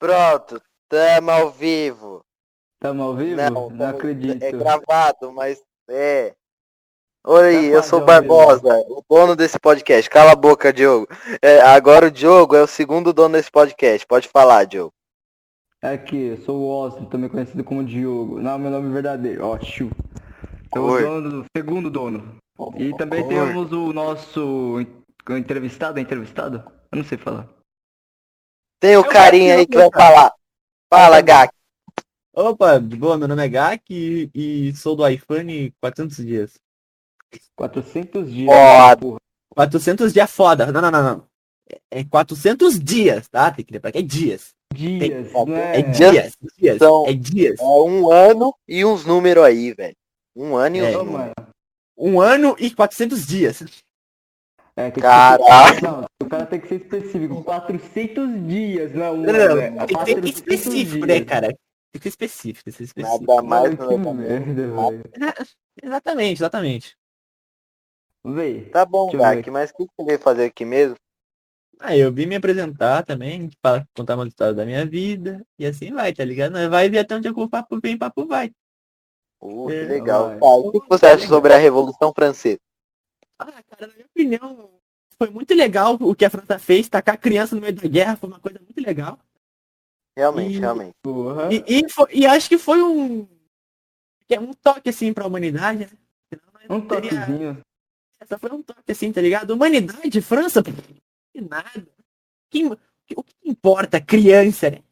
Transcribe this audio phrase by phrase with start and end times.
[0.00, 2.22] Pronto, tamo ao vivo.
[2.80, 3.36] Tamo ao vivo?
[3.36, 4.42] Não, Não, tamo- acredito.
[4.42, 6.34] É gravado, mas é.
[7.26, 8.02] Oi, Tá eu sou.
[8.02, 10.08] Barbosa, o dono desse podcast.
[10.08, 11.06] Cala a boca, Diogo.
[11.42, 14.06] É, agora o Diogo é o segundo dono desse podcast.
[14.06, 14.90] Pode falar, Diogo.
[15.82, 18.40] Aqui, eu sou o Austin, também conhecido como Diogo.
[18.40, 19.44] Não, meu nome é verdadeiro.
[19.44, 19.90] Ó, Chu.
[20.72, 22.36] Sou o dono, segundo dono.
[22.78, 23.28] E também Oi.
[23.28, 26.64] temos o nosso en- entrevistado, é entrevistado?
[26.90, 27.46] Eu não sei falar.
[28.80, 30.32] Tem o Eu carinha aí que vai falar.
[30.92, 31.52] Fala, Gak.
[32.32, 36.54] Opa, boa, meu nome é Gak e, e sou do iPhone 400 dias.
[37.56, 38.48] 400 dias.
[38.50, 38.96] Foda.
[38.96, 39.18] porra.
[39.50, 40.72] 400 dias foda.
[40.72, 41.26] Não, não, não, não.
[41.92, 43.50] É é 400 dias, tá?
[43.50, 44.48] Tem que lembrar que é dias.
[44.74, 45.82] Dias, Tem- não É é?
[45.82, 46.78] dias, dias.
[46.78, 47.60] São- É dias.
[47.60, 49.96] É um ano e uns números aí, velho.
[50.34, 50.92] Um ano e uns É.
[50.96, 51.32] Números.
[51.98, 53.62] Um ano e 400 dias.
[54.80, 55.82] É, tem que ser...
[55.82, 57.44] Não, o cara tem que ser específico.
[57.44, 59.16] 400 dias, não.
[59.16, 59.86] Não, não, é, não.
[59.86, 61.20] Tem que ser 400 específico, dias.
[61.20, 61.48] né, cara?
[61.48, 61.58] Tem
[61.92, 63.24] que ser específico, tem que ser específico.
[63.26, 65.02] Nada mais, que nada merda, velho.
[65.82, 66.96] Exatamente, exatamente.
[68.24, 69.18] Véi, Tá bom, eu.
[69.18, 70.96] Gak, mas o que você veio fazer aqui mesmo?
[71.80, 75.90] Aí eu vim me apresentar também, para contar uma história da minha vida, e assim
[75.92, 76.52] vai, tá ligado?
[76.68, 78.52] Vai ver até onde é que o papo vem, papo vai.
[79.40, 80.26] Uh, que É, legal.
[80.28, 80.38] vai.
[80.38, 82.60] Tá, o que você acha sobre a Revolução Francesa?
[83.40, 84.70] Ah, cara, na minha opinião,
[85.16, 88.28] foi muito legal o que a França fez, tacar criança no meio da guerra, foi
[88.28, 89.18] uma coisa muito legal.
[90.16, 90.94] Realmente, E- realmente.
[91.50, 93.26] E, e, foi- e acho que foi um,
[94.26, 95.90] que é um toque, assim, pra humanidade, né?
[96.68, 97.62] Um teria- toquezinho.
[98.20, 99.52] Essa foi um toque, assim, tá ligado?
[99.52, 101.88] Humanidade, França, que nada.
[102.50, 104.00] Quem- o que importa?
[104.00, 104.82] Criança, né?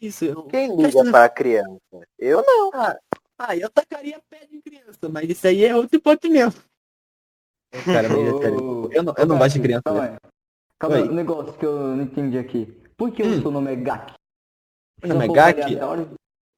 [0.00, 1.80] Isso, eu, Quem liga pra criança?
[2.18, 2.70] Eu não.
[3.38, 6.52] Ah, eu tacaria pé de criança, mas isso aí é outro ponto meu.
[7.84, 8.90] Cara, mas é sério.
[8.92, 9.82] Eu não, eu não gosto de criança.
[9.84, 10.10] Calma né?
[10.22, 10.30] aí.
[10.78, 12.66] Calma aí, um negócio que eu não entendi aqui.
[12.96, 13.42] Por que o Hum.
[13.42, 14.12] seu nome é Gak?
[15.02, 15.78] Meu nome é Gak?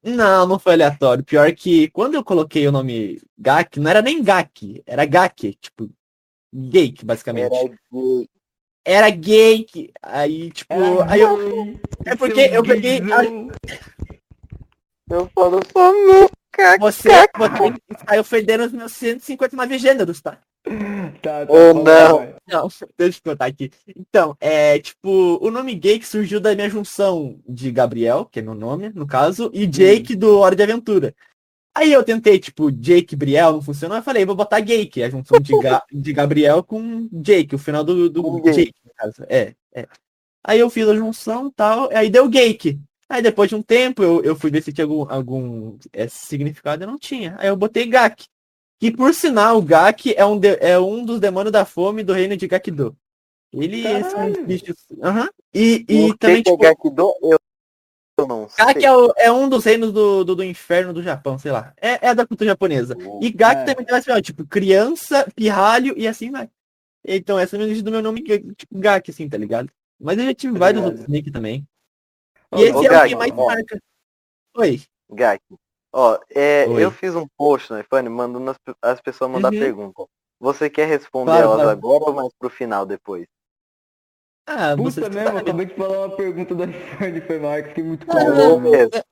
[0.03, 1.23] Não, não foi aleatório.
[1.23, 5.89] Pior que quando eu coloquei o nome Gak, não era nem Gak, era Gak, tipo,
[6.53, 7.53] Gake, basicamente.
[8.85, 9.65] Era Era, gay.
[9.65, 11.37] gay, aí, tipo, Era aí eu.
[11.37, 13.01] gay, É porque eu peguei.
[15.09, 16.77] Eu falo só nunca.
[16.79, 17.73] Você, você
[18.07, 20.39] saiu fedendo os meus 159 gêneros, tá?
[21.21, 22.17] Tá, tá, Ou não.
[22.17, 22.35] vai.
[22.47, 23.71] Não, deixa eu contar aqui.
[23.95, 28.41] Então, é tipo, o nome Gay que surgiu da minha junção de Gabriel, que é
[28.41, 31.15] meu nome, no caso, e Jake do Hora de Aventura.
[31.75, 35.05] Aí eu tentei, tipo, Jake Briel, não funcionou, eu falei, vou botar Gay, que é
[35.05, 38.41] a junção de, Ga- de Gabriel com Jake, o final do, do.
[38.51, 39.23] Jake, no caso.
[39.29, 39.87] É, é.
[40.43, 42.79] Aí eu fiz a junção e tal, aí deu Gake.
[43.09, 46.83] Aí depois de um tempo eu, eu fui ver se tinha algum, algum é, significado,
[46.83, 47.35] eu não tinha.
[47.37, 48.25] Aí eu botei Gak.
[48.79, 52.13] Que por sinal, o Gak é um, de- é um dos demônios da fome do
[52.13, 52.95] reino de Gakido.
[53.51, 54.45] Ele são Caralho.
[54.45, 54.75] bichos.
[55.01, 55.29] Aham.
[55.53, 57.13] E, e também, tipo, é Gakido?
[57.23, 57.39] Eu,
[58.19, 58.65] eu não sei.
[58.65, 61.73] Gak é, o- é um dos reinos do, do, do inferno do Japão, sei lá.
[61.81, 62.95] É, é da cultura japonesa.
[63.21, 63.65] E Gak É.
[63.65, 66.49] também tem assim, ó, tipo, criança, pirralho e assim vai.
[67.03, 69.71] Então, essa é a origem do meu nome, que é, tipo, Gak, assim, tá ligado?
[69.99, 70.91] Mas eu já tive Tá vários ligado.
[70.99, 71.65] outros nick também.
[72.51, 73.45] Ô, E esse ô, é o que mais ó.
[73.47, 73.79] marca.
[74.57, 74.81] Oi.
[75.09, 75.41] Gak.
[75.93, 76.83] Ó, é, Oi.
[76.83, 79.59] eu fiz um post no iPhone mandando as, as pessoas mandar Uhum.
[79.59, 80.05] pergunta.
[80.39, 81.69] Você quer responder Claro, elas claro.
[81.69, 83.25] agora ou mais pro final depois?
[84.45, 85.41] Ah, Puta que mesmo, eu sabem.
[85.41, 88.61] acabei de falar uma pergunta do iPhone, foi mal, que fiquei muito Não, Eu curioso.
[88.61, 89.03] mesmo.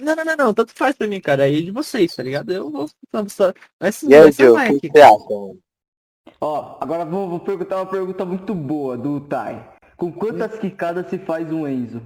[0.00, 1.44] Não, não, não, não, tanto faz pra mim, cara.
[1.44, 2.52] Aí de vocês, tá ligado?
[2.52, 2.88] Eu vou.
[3.10, 5.58] Só, só, mas, E aí, vai o que você acha, mano?
[6.40, 9.74] Ó, agora vou, vou perguntar uma pergunta muito boa do Tai.
[9.96, 12.02] Com quantas quicadas se faz um Enzo?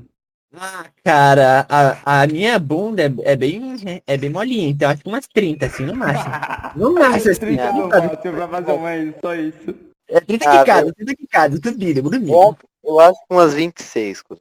[0.55, 3.77] Ah, cara, a, a minha bunda é, é bem
[4.07, 6.35] é bem molinha, então acho que umas 30, assim, no máximo.
[6.77, 7.41] No máximo, assim.
[7.41, 8.09] 30 no cara.
[8.09, 9.75] máximo pra fazer um Enzo, só isso.
[10.09, 12.59] É 30 Ah, quicadas, 30 quicadas, do mínimo, Eu, mínimo.
[12.85, 14.41] eu acho que umas 26, cara.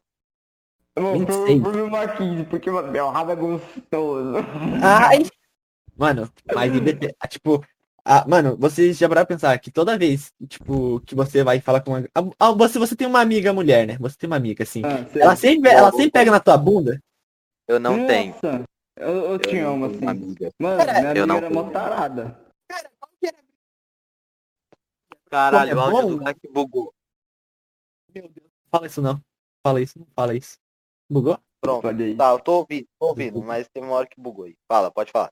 [0.99, 1.61] Mano, pro, 26.
[1.61, 4.33] pro uma 15, porque mano, meu rabo é gostoso.
[4.83, 5.23] Ai!
[5.97, 6.71] Mano, mas
[7.19, 7.63] ah, tipo,
[8.03, 11.91] ah, mano, vocês já pararam pensar que toda vez, tipo, que você vai falar com
[11.91, 11.99] uma.
[12.15, 13.97] ah, ah, você, você tem uma amiga mulher, né?
[13.99, 14.81] Você tem uma amiga, assim.
[14.85, 15.05] Ah.
[15.19, 16.99] Ela sempre, ela sempre pega na tua bunda.
[17.67, 18.33] Eu não tenho.
[18.33, 18.63] Nossa,
[18.97, 20.23] Eu, eu te Eu amo, não tenho assim.
[20.23, 20.51] amiga.
[20.59, 21.63] Mano, Cara, minha eu amiga não era tenho.
[21.63, 22.39] mó tarada.
[25.29, 26.93] Caralho, o Como é áudio bom, do Gak bugou.
[28.13, 29.21] Meu Deus, fala isso não.
[29.65, 30.57] Fala isso, não fala isso.
[31.09, 31.39] Bugou?
[31.61, 31.87] Pronto.
[31.87, 32.15] Olha aí.
[32.17, 34.55] Tá, eu tô ouvindo, tô ouvindo, mas tem uma hora que bugou aí.
[34.67, 35.31] Fala, pode falar.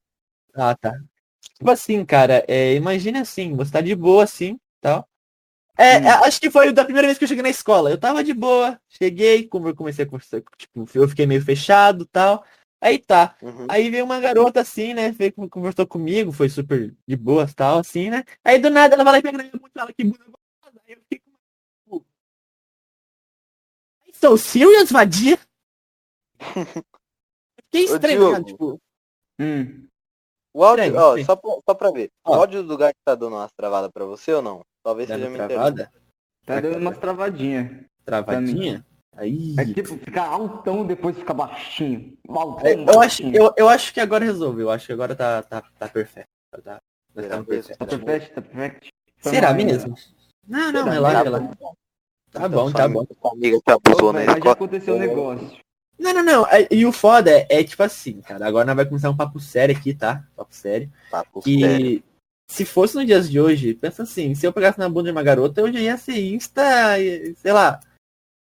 [0.53, 0.93] Ah, tá.
[1.41, 5.07] Tipo assim, cara, é, imagine assim, você tá de boa assim, tal.
[5.77, 6.05] É, Hum.
[6.05, 7.89] é, acho que foi da primeira vez que eu cheguei na escola.
[7.89, 12.43] Eu tava de boa, cheguei, comecei a conversar, tipo, eu fiquei meio fechado, tal.
[12.81, 13.35] Aí tá.
[13.41, 13.67] Uhum.
[13.69, 15.11] Aí veio uma garota assim, né?
[15.11, 18.23] Veio, con- conversou comigo, foi super de boa, tal, assim, né?
[18.43, 20.25] Aí do nada ela vai lá e pega na minha bunda e fala que bunda
[20.25, 20.81] gostosa.
[20.87, 22.05] Aí eu tipo,
[24.05, 25.39] Aí sou serious, vadia?
[27.71, 28.81] Que Ô, estranho, tipo,
[29.39, 29.87] Hum.
[30.53, 32.09] O áudio, ó, só pra, só pra ver.
[32.25, 32.35] O Ó.
[32.35, 34.61] áudio do Gak tá dando umas travadas pra você ou não?
[34.83, 35.91] Talvez dando seja minha travada,
[36.45, 37.83] Tá dando umas travadinhas.
[38.03, 38.85] travadinha.
[39.15, 39.55] Aí.
[39.59, 42.17] É tipo, fica altão depois fica baixinho.
[42.27, 44.67] Altão, É, eu, acho, eu, eu acho que agora resolveu.
[44.67, 46.27] Eu acho que agora tá, tá, tá perfeito.
[46.63, 46.79] Tá,
[47.13, 47.75] Será estamos mesmo?
[47.75, 48.05] Tá perfeitos.
[48.05, 48.89] perfect, tá perfect.
[49.17, 49.95] Foi Será mesmo?
[50.47, 51.45] Não, não, relaxa, Tá relaxa.
[51.59, 51.73] bom.
[52.31, 53.05] Tá Então, bom, tá bom.
[53.05, 53.11] que
[54.13, 54.53] mas já escola.
[54.53, 55.57] aconteceu um negócio.
[55.99, 56.47] Não, não, não.
[56.47, 58.47] é- E o foda é, é tipo assim, cara.
[58.47, 60.23] Agora nós vai começar um papo sério aqui, tá?
[60.35, 60.89] Papo sério.
[61.11, 61.85] Papo sério.
[61.85, 62.03] E
[62.49, 65.21] se fosse nos dias de hoje, pensa assim, se eu pegasse na bunda de uma
[65.23, 66.63] garota, eu já ia ser insta,
[67.37, 67.79] sei lá,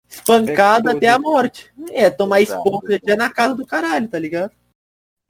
[0.08, 1.70] espancado até a morte.
[1.90, 4.52] É, tomar esponja até na casa do caralho, tá ligado?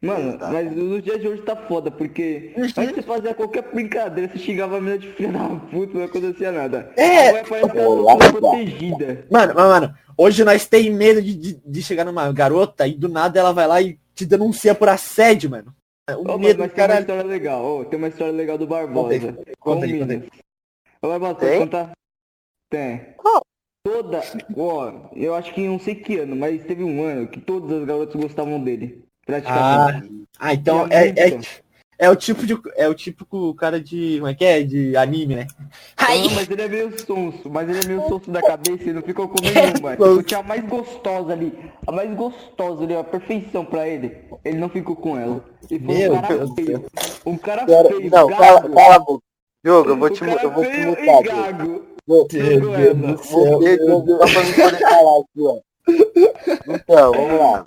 [0.02, 0.52] Mano, Exato.
[0.52, 4.78] mas nos dias de hoje tá foda, porque antes você fazia qualquer brincadeira, você xingava
[4.78, 6.90] a menina de filha da puta, não acontecia nada.
[6.96, 7.28] É.
[7.28, 9.26] Agora parece que ela tá protegida.
[9.30, 13.10] Mano, mano, mano, hoje nós tem medo de, de, de chegar numa garota e do
[13.10, 15.74] nada ela vai lá e te denuncia por assédio, mano.
[16.08, 18.56] O Ô, mano, medo mas do tem uma história legal, ô, tem uma história legal
[18.56, 19.38] do Barbosa.
[19.58, 20.28] Conta aí, conta aí.
[21.02, 21.58] Ô, Barbosa, Tem?
[21.58, 21.92] contar?
[22.70, 23.14] Tem.
[23.18, 23.42] Qual?
[23.82, 24.20] Toda,
[24.56, 27.86] ó, eu acho que não sei que ano, mas teve um ano que todas as
[27.86, 29.02] garotas gostavam dele.
[29.26, 30.24] Praticamente.
[30.38, 31.62] Ah, então E a é, é, música?
[31.98, 32.58] é o tipo de.
[32.76, 34.16] É o típico cara de.
[34.18, 34.62] Como é que é?
[34.62, 35.46] De anime, né?
[35.96, 38.92] Ai, Não, mas ele é meio sonso, mas ele é meio sonso da cabeça e
[38.92, 39.90] não ficou com nenhuma.
[39.96, 41.52] Tipo, tinha a mais gostosa ali,
[41.86, 44.16] a mais gostosa ali, a perfeição pra ele.
[44.44, 45.44] Ele não ficou com ela.
[45.70, 46.84] E foi Meu um cara Deus feio.
[47.26, 49.22] Um cara feio, não, cala, cala a boca.
[49.62, 51.66] Diogo, eu vou te, mu- cara eu vou te mutar.
[52.06, 53.58] Vou- Meu Deus do céu.
[53.60, 55.58] Você, Diogo, só pra me poder falar aqui, ó.
[56.68, 57.64] Então, vamos lá.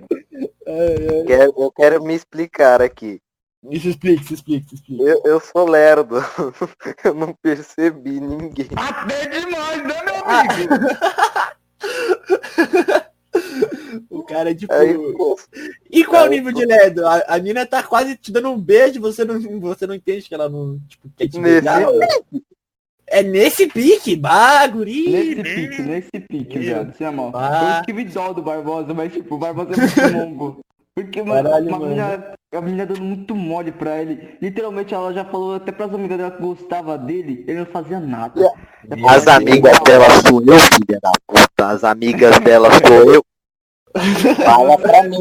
[1.27, 3.21] Quero- eu quero me explicar aqui.
[3.62, 5.01] Me se explique, se explique, se explique.
[5.01, 6.18] Eu, eu sou lerdo.
[7.04, 8.68] Eu não percebi ninguém.
[8.75, 10.74] Até demais, né, meu amigo?
[14.10, 14.71] O cara é tipo.
[14.74, 15.39] Aí, pô,
[15.89, 16.59] E qual o aí, nível pô.
[16.59, 17.06] de ledo?
[17.07, 20.33] A, a mina tá quase te dando um beijo, você não, você não entende que
[20.33, 21.88] ela não tipo, quer te Nesse beijar.
[23.07, 25.09] É nesse pique, baguri.
[25.09, 27.31] Nesse pique, nesse pique, viado, sem a mão.
[27.33, 27.77] Ah.
[27.79, 30.59] Eu tive dó do Barbosa, mas tipo, o Barbosa é muito longo.
[30.95, 31.89] Porque, mano, Caralho, uma mano.
[31.89, 34.38] menina, a menina dando muito mole pra ele.
[34.41, 38.39] Literalmente, ela já falou até pras amigas dela que gostava dele, ele não fazia nada.
[38.39, 41.67] Já As amigas "Não, dela sou eu, filha da puta.
[41.67, 43.23] As amigas dela sou eu.
[44.45, 45.17] Fala pra mim.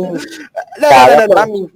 [0.79, 1.53] Não, Fala não, não, pra não.
[1.55, 1.71] mim.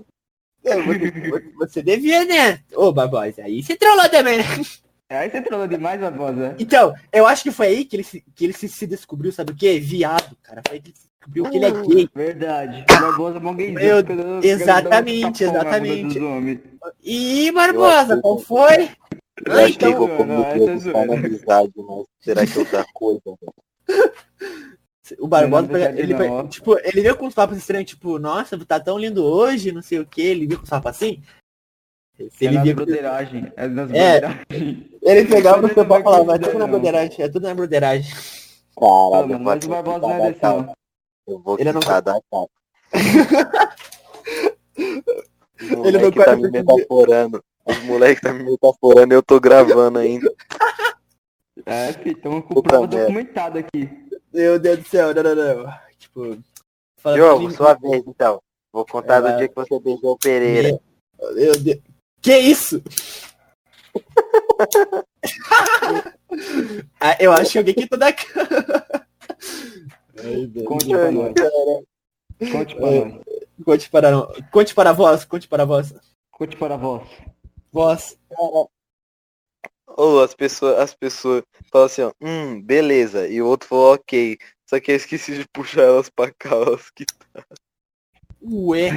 [0.65, 2.59] É, Você, você devia, né?
[2.75, 4.45] Ô, Barbosa, aí você trollou também, né?
[5.09, 6.57] Aí você trollou demais, Barbosa.
[6.59, 9.53] Então, eu acho que foi aí que ele se, que ele se, se descobriu, sabe
[9.53, 9.79] o quê?
[9.79, 10.61] Viado, cara.
[10.67, 12.09] Foi aí que ele se descobriu que ele é gay.
[12.15, 12.85] Verdade.
[12.91, 16.19] O Barbosa é Meu- exatamente, exatamente.
[17.05, 18.91] Ih, Barbosa, Eu qual foi?
[19.45, 20.25] Eu Ah, então- que eu é
[20.67, 21.13] na zoeira.
[21.15, 23.21] amizade, mas será que é outra coisa?
[23.25, 23.55] velho?
[25.21, 26.49] O Barbosa, ele, não.
[26.49, 30.01] tipo, ele veio com uns papos estranhos, tipo, nossa, tá tão lindo hoje, não sei
[30.01, 31.23] o que, ele veio com uns papos assim.
[32.17, 33.53] Se É ele nas via broderagem.
[33.57, 34.21] É nas É.
[35.03, 36.69] Ele pegava no seu papo e não falava, é tudo na não.
[36.69, 38.15] broderagem, é tudo na broderagem.
[38.79, 40.75] Caralho, mano, mas o Barbosa não é desse, não.
[41.27, 42.47] Eu vou Ele não- quitar da cara.
[45.59, 47.43] Os Ele não tá quer me metaforando.
[47.67, 50.31] Os moleques tá me metaforando e eu tô gravando ainda.
[51.65, 53.89] É, filho, estamos com Puta prova documentada aqui.
[54.33, 55.73] Meu Deus do céu, não, não, não.
[55.99, 56.39] Tipo,
[57.15, 58.41] Diogo, que- sua vez então.
[58.73, 60.79] Vou contar do dia que você beijou o Pereira.
[61.35, 61.81] Meu Deus.
[62.27, 62.83] Que isso?
[67.01, 68.07] ah, eu acho que alguém que toda
[70.25, 70.67] Ai, Deus.
[70.67, 71.33] Conte pra nós.
[72.51, 73.05] Conte pra É.
[73.05, 73.23] nós.
[73.65, 74.11] Conte para,
[74.51, 75.95] conte para vós, conte para vós.
[76.33, 77.09] Conte para vós.
[77.73, 78.19] Vós.
[79.87, 83.29] Ou as pessoas, as pessoas falam assim, ó, hum, beleza.
[83.29, 84.37] E o outro falou, ok.
[84.69, 87.05] Só que eu esqueci de puxar elas pra cá, elas que
[88.43, 88.91] Ué.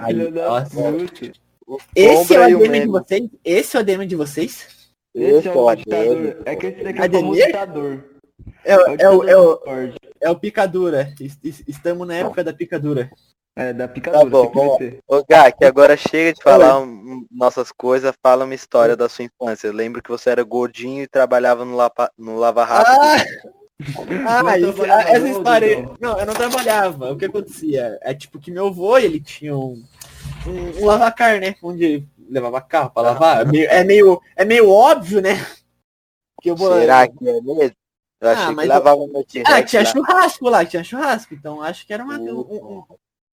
[0.00, 0.74] Aí, Filha da nossa.
[1.94, 3.30] Esse é o Sombra e o ADM de vocês?
[3.44, 4.66] Esse é o ADM de vocês?
[5.14, 6.42] Esse é o ADM, ditador.
[6.46, 8.04] É que esse daqui é o ditador.
[8.64, 9.60] É, o- é, o, é, o,
[10.22, 11.12] é o picadura.
[11.20, 13.10] Es- es- Estamos na época da picadura.
[13.54, 14.24] É, da picadura.
[14.24, 14.94] Tá bom, vamos.
[15.06, 19.24] Ô, Gá, que agora chega de falar um- nossas coisas, fala uma história da sua
[19.26, 19.66] infância.
[19.66, 23.52] Eu lembro que você era gordinho e trabalhava no, lapa, no Lava Rápido.
[24.26, 25.74] Ah, Não isso- trabalhava essa não, história.
[25.74, 25.96] então.
[26.00, 27.12] Não, eu não trabalhava.
[27.12, 27.98] O que acontecia?
[28.00, 29.82] É tipo que meu avô, ele tinha um,
[30.46, 31.54] um, um lavacar, né?
[31.62, 33.42] Onde levava carro pra lavar.
[33.42, 35.34] É meio, é meio, é meio óbvio, né?
[36.40, 36.72] Que eu vou.
[36.72, 37.62] Será que é mesmo?
[38.20, 39.88] Eu Ah, achei mas que eu- lavava meu T-Rex Ah, tinha lá.
[39.90, 41.34] churrasco lá, tinha churrasco.
[41.34, 42.84] Então acho que era uma, um- um-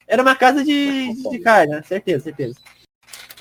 [0.07, 1.83] era uma casa de, de, carne, né?
[1.83, 2.55] certeza, certeza.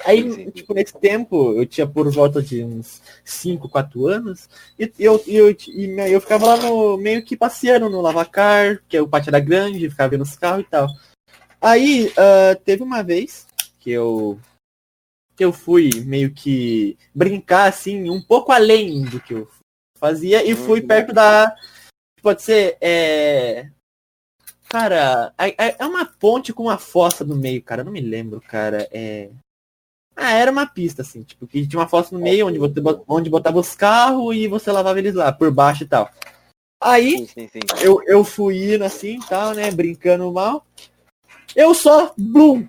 [0.04, 0.50] Aí, Sim, sim.
[0.50, 4.48] tipo, nesse tempo, eu tinha por volta de uns 5, 4 anos,
[4.78, 8.96] e eu, eu, e me- eu ficava lá no, meio que passeando no Lavacar, que
[8.96, 10.87] é o pátio era grande, ficava vendo os carros e tal.
[11.60, 13.48] Aí, ah, teve uma vez
[13.78, 14.38] que eu
[15.37, 19.49] que eu fui meio que brincar assim, um pouco além do que eu
[19.97, 20.87] fazia e fui Uhum.
[20.87, 21.54] perto da
[22.20, 23.70] pode ser é
[24.68, 28.40] cara, é, é- é uma ponte com uma fossa no meio, cara, não me lembro,
[28.40, 29.30] cara, é
[30.20, 32.75] ah, era uma pista, assim, tipo, que tinha uma fossa no meio onde você
[33.06, 36.11] onde botava os carros e você lavava eles lá, por baixo e tal.
[36.82, 37.61] Aí, Sim, sim, sim.
[37.80, 39.70] eu, eu fui indo assim tal, né?
[39.70, 40.66] Brincando mal.
[41.54, 42.68] Eu só, blum!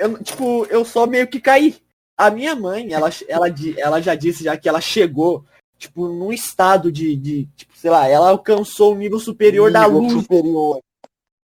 [0.00, 1.76] Eu, tipo, eu só meio que caí.
[2.16, 5.44] A minha mãe, ela, ela, ela já disse já que ela chegou,
[5.78, 10.00] tipo, num estado de, de tipo, sei lá, ela alcançou o nível superior da Nível
[10.00, 10.12] luz.
[10.22, 10.80] superior.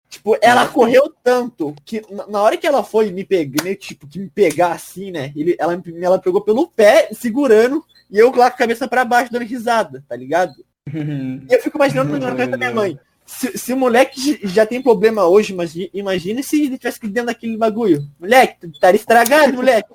[0.10, 4.30] Tipo, ela correu tanto que na hora que ela foi me pegar, tipo, que me
[4.30, 5.34] pegar assim, né?
[5.36, 9.32] Ele, ela, ela pegou pelo pé, segurando, e eu lá com a cabeça pra baixo,
[9.32, 10.54] dando risada, tá ligado?
[11.50, 12.98] E eu fico imaginando na cabeça da minha mãe.
[13.28, 17.28] Se, se o moleque já tem problema hoje, mas imagina se ele tivesse que dentro
[17.28, 18.08] daquele bagulho.
[18.18, 19.90] Moleque, tu estaria estragado, moleque.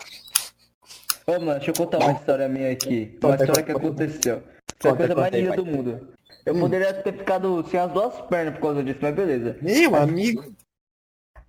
[1.26, 3.16] Ô, mano, deixa eu contar uma história minha aqui.
[3.22, 4.42] Uma Conta, história que aconteceu.
[4.78, 6.08] Foi a coisa mais linda do mundo.
[6.44, 6.60] Eu Hum.
[6.60, 9.56] poderia ter ficado sem as duas pernas por causa disso, mas beleza.
[9.62, 10.44] Meu amigo.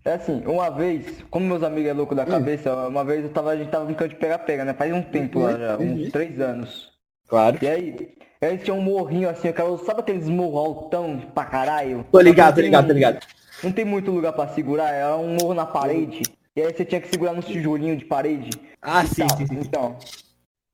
[0.06, 3.52] É assim, uma vez, como meus amigos é louco da cabeça, uma vez eu tava,
[3.52, 4.74] a gente tava brincando de pega-pega, né?
[4.74, 5.94] Faz um tempo lá já, Uhum.
[6.06, 6.93] uns três anos.
[7.34, 7.58] Claro.
[7.64, 8.10] E aí,
[8.40, 12.06] aí tinha um morrinho assim, aquela, sabe aqueles morros altão pra caralho?
[12.12, 13.26] Tô ligado, tô ligado, tô ligado.
[13.64, 16.22] Não tem muito lugar pra segurar, era um morro na parede.
[16.56, 18.52] E aí você tinha que segurar nos tijolinhos de parede.
[18.80, 19.60] Ah, sim, Tá, sim, sim.
[19.62, 19.98] Então.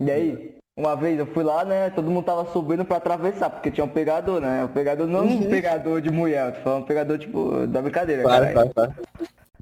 [0.02, 1.92] E aí, uma vez eu fui lá, né?
[1.92, 4.66] Todo mundo tava subindo pra atravessar, porque tinha um pegador, né?
[4.66, 8.24] O pegador não um pegador de mulher, eu tô falando um pegador tipo da brincadeira,
[8.24, 8.52] caralho.
[8.52, 8.94] claro, claro.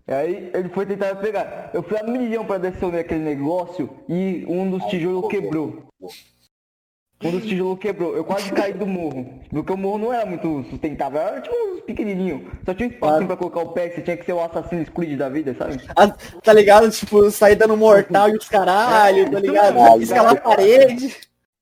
[0.07, 1.69] E aí ele foi tentar pegar.
[1.75, 5.83] Eu fui a milhão pra descer naquele negócio e um dos tijolos quebrou.
[7.23, 8.15] Um dos tijolos quebrou.
[8.15, 9.39] Eu quase caí do morro.
[9.49, 11.19] Porque o morro não era muito sustentável.
[11.19, 12.41] Era tipo uns pequenininhos.
[12.63, 13.89] Só tinha um espacinho pra colocar o pé.
[13.89, 15.77] Você tinha que ser o Assassin's Creed da vida, sabe?
[15.95, 16.09] Ah,
[16.43, 16.89] tá ligado?
[16.91, 19.77] Tipo, sair dando mortal e os caralho, tá ligado?
[19.79, 21.15] É, Escalar a parede.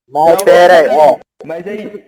[0.09, 1.19] Mas Não, pera aí, mas- ó.
[1.45, 2.05] Mas aí,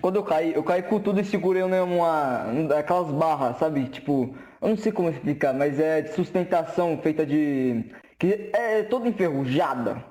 [0.00, 3.84] quando eu caí, eu caí com tudo e segurei né, uma, um- aquelas barras, sabe?
[3.84, 7.84] Tipo, eu não sei como explicar, mas é de sustentação feita de.
[8.18, 10.02] que é toda enferrujada.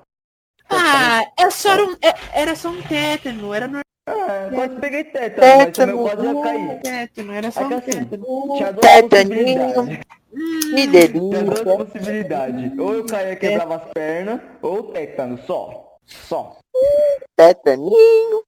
[0.70, 1.96] Ah, é só um,
[2.32, 3.82] era só um tétano, era normal.
[4.08, 6.80] É, quase peguei tétano, mas também eu quase ia cair.
[6.80, 8.24] Tétano, era só que um assim, tétano.
[8.26, 9.98] duas Tétaninho.
[10.30, 11.20] Tinha delícia.
[11.44, 12.78] duas possibilidades.
[12.78, 15.96] Ou eu caía e quebrava as pernas, ou tétano, só.
[16.06, 16.56] Só.
[17.36, 18.42] Tetaninho.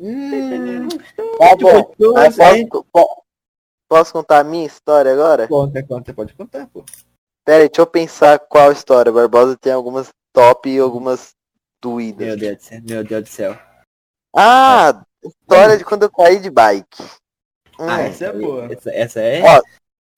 [0.00, 0.88] Hum,
[1.38, 1.82] Tá bom.
[1.82, 3.24] gostoso, Mas posso, po-
[3.88, 5.46] posso contar a minha história agora?
[5.48, 6.84] conta, conta, pode contar, pô.
[7.44, 9.12] Pera aí, deixa eu pensar qual história.
[9.12, 11.32] Barbosa tem algumas top e algumas
[11.92, 12.36] Meu.
[12.36, 13.58] Deus do céu, meu Deus do céu.
[14.36, 17.02] Ah, história de quando eu caí de bike.
[17.78, 17.88] Hum.
[17.88, 18.72] Ah, essa é boa.
[18.72, 19.62] Essa, essa é Ó,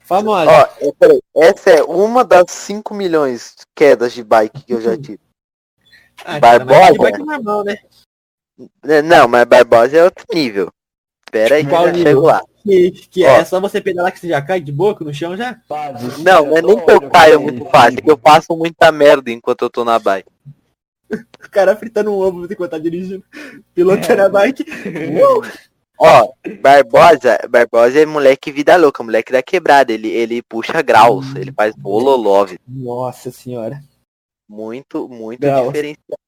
[0.01, 0.51] famosa.
[0.51, 4.81] Ó, é, peraí, essa é uma das 5 milhões de quedas de bike que eu
[4.81, 5.21] já tive.
[6.25, 6.93] ah, cara, Barbosa?
[6.93, 7.79] que bike normal, né?
[8.85, 10.71] É, Não, mas Barbosa é outro nível.
[11.31, 12.07] Pera aí que eu Qual já nível?
[12.07, 12.43] chego lá.
[12.63, 13.29] Que, que Ó.
[13.29, 15.61] é só você pedalar que você já cai de boca no chão já?
[16.23, 19.31] Não, não é nem que eu caio muito fácil, é que eu passo muita merda
[19.31, 20.29] enquanto eu tô na bike.
[21.11, 23.25] O cara fritando um ovo enquanto tá dirigindo.
[23.75, 24.65] Pilotando a bike.
[25.21, 25.43] Uou!
[25.99, 29.93] Ó, Barbosa, Barbosa é moleque vida louca, moleque da quebrada.
[29.93, 32.59] Ele, ele puxa graus, ele faz bololove.
[32.69, 33.81] Nossa senhora.
[34.49, 35.67] Muito, muito Graus.
[35.69, 36.21] diferenciado.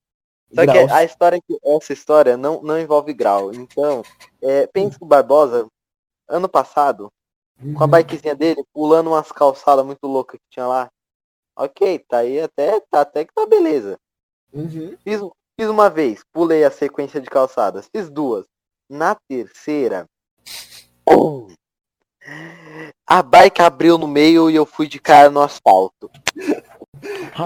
[0.54, 0.87] Só Graus.
[0.87, 3.52] que a história que essa história não, não envolve grau.
[3.52, 4.02] Então,
[4.42, 5.66] é, pensa que o Barbosa,
[6.26, 7.12] ano passado,
[7.75, 7.90] com a Uhum.
[7.90, 10.88] bikezinha dele, pulando umas calçadas muito loucas que tinha lá.
[11.56, 13.99] Ok, tá aí até, tá, até que tá beleza.
[14.52, 14.96] Uhum.
[15.04, 15.20] Fiz,
[15.58, 17.88] fiz uma vez, pulei a sequência de calçadas.
[17.94, 18.46] Fiz duas.
[18.90, 20.06] Na terceira,
[23.06, 26.10] a bike abriu no meio e eu fui de cara no asfalto.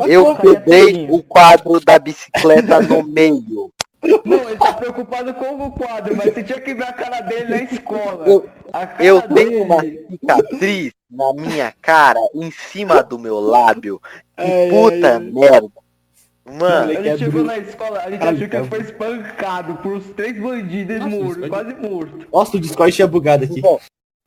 [0.08, 3.70] Eu quebrei o quadro da bicicleta no meio.
[4.24, 7.50] Não, ele tá preocupado com o quadro, mas você tinha que ver a cara dele
[7.50, 8.26] na escola.
[8.26, 8.48] Eu-
[8.98, 14.00] Eu dele- tenho uma cicatriz na minha cara, em cima do meu lábio.
[14.36, 15.18] Que Ai, puta ai.
[15.20, 15.81] merda.
[16.44, 20.06] Mano, Ele chegou na escola, a gente Caralho, achou que ele foi espancado por uns
[20.10, 22.26] três bandidos Nossa, mortos, isso quase morto.
[22.32, 23.60] Nossa, o Discord tinha bugado aqui.
[23.60, 23.78] bom,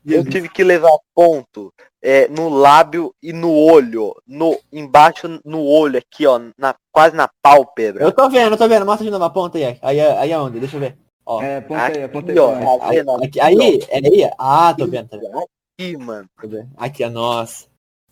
[0.06, 4.16] eu tive que levar ponto é, no lábio e no olho.
[4.28, 6.40] No, embaixo no olho aqui, ó.
[6.58, 8.04] Na, quase na pálpebra.
[8.04, 8.86] Eu tô vendo, eu tô vendo.
[8.86, 9.78] Mostra de novo a ponta aí.
[9.82, 10.60] Aí, aí aonde?
[10.60, 10.98] Deixa eu ver.
[11.26, 11.42] Ó.
[11.42, 12.32] É, apontei, apontei.
[12.32, 12.52] Aqui, ó.
[12.52, 12.80] pra nós.
[12.80, 13.24] Tá vendo?
[13.24, 14.32] Aqui, aí, é aí.
[14.38, 15.38] Ah, tô vendo, tá vendo.
[15.38, 16.30] Aqui, mano.
[16.78, 17.66] Aqui, a nossa.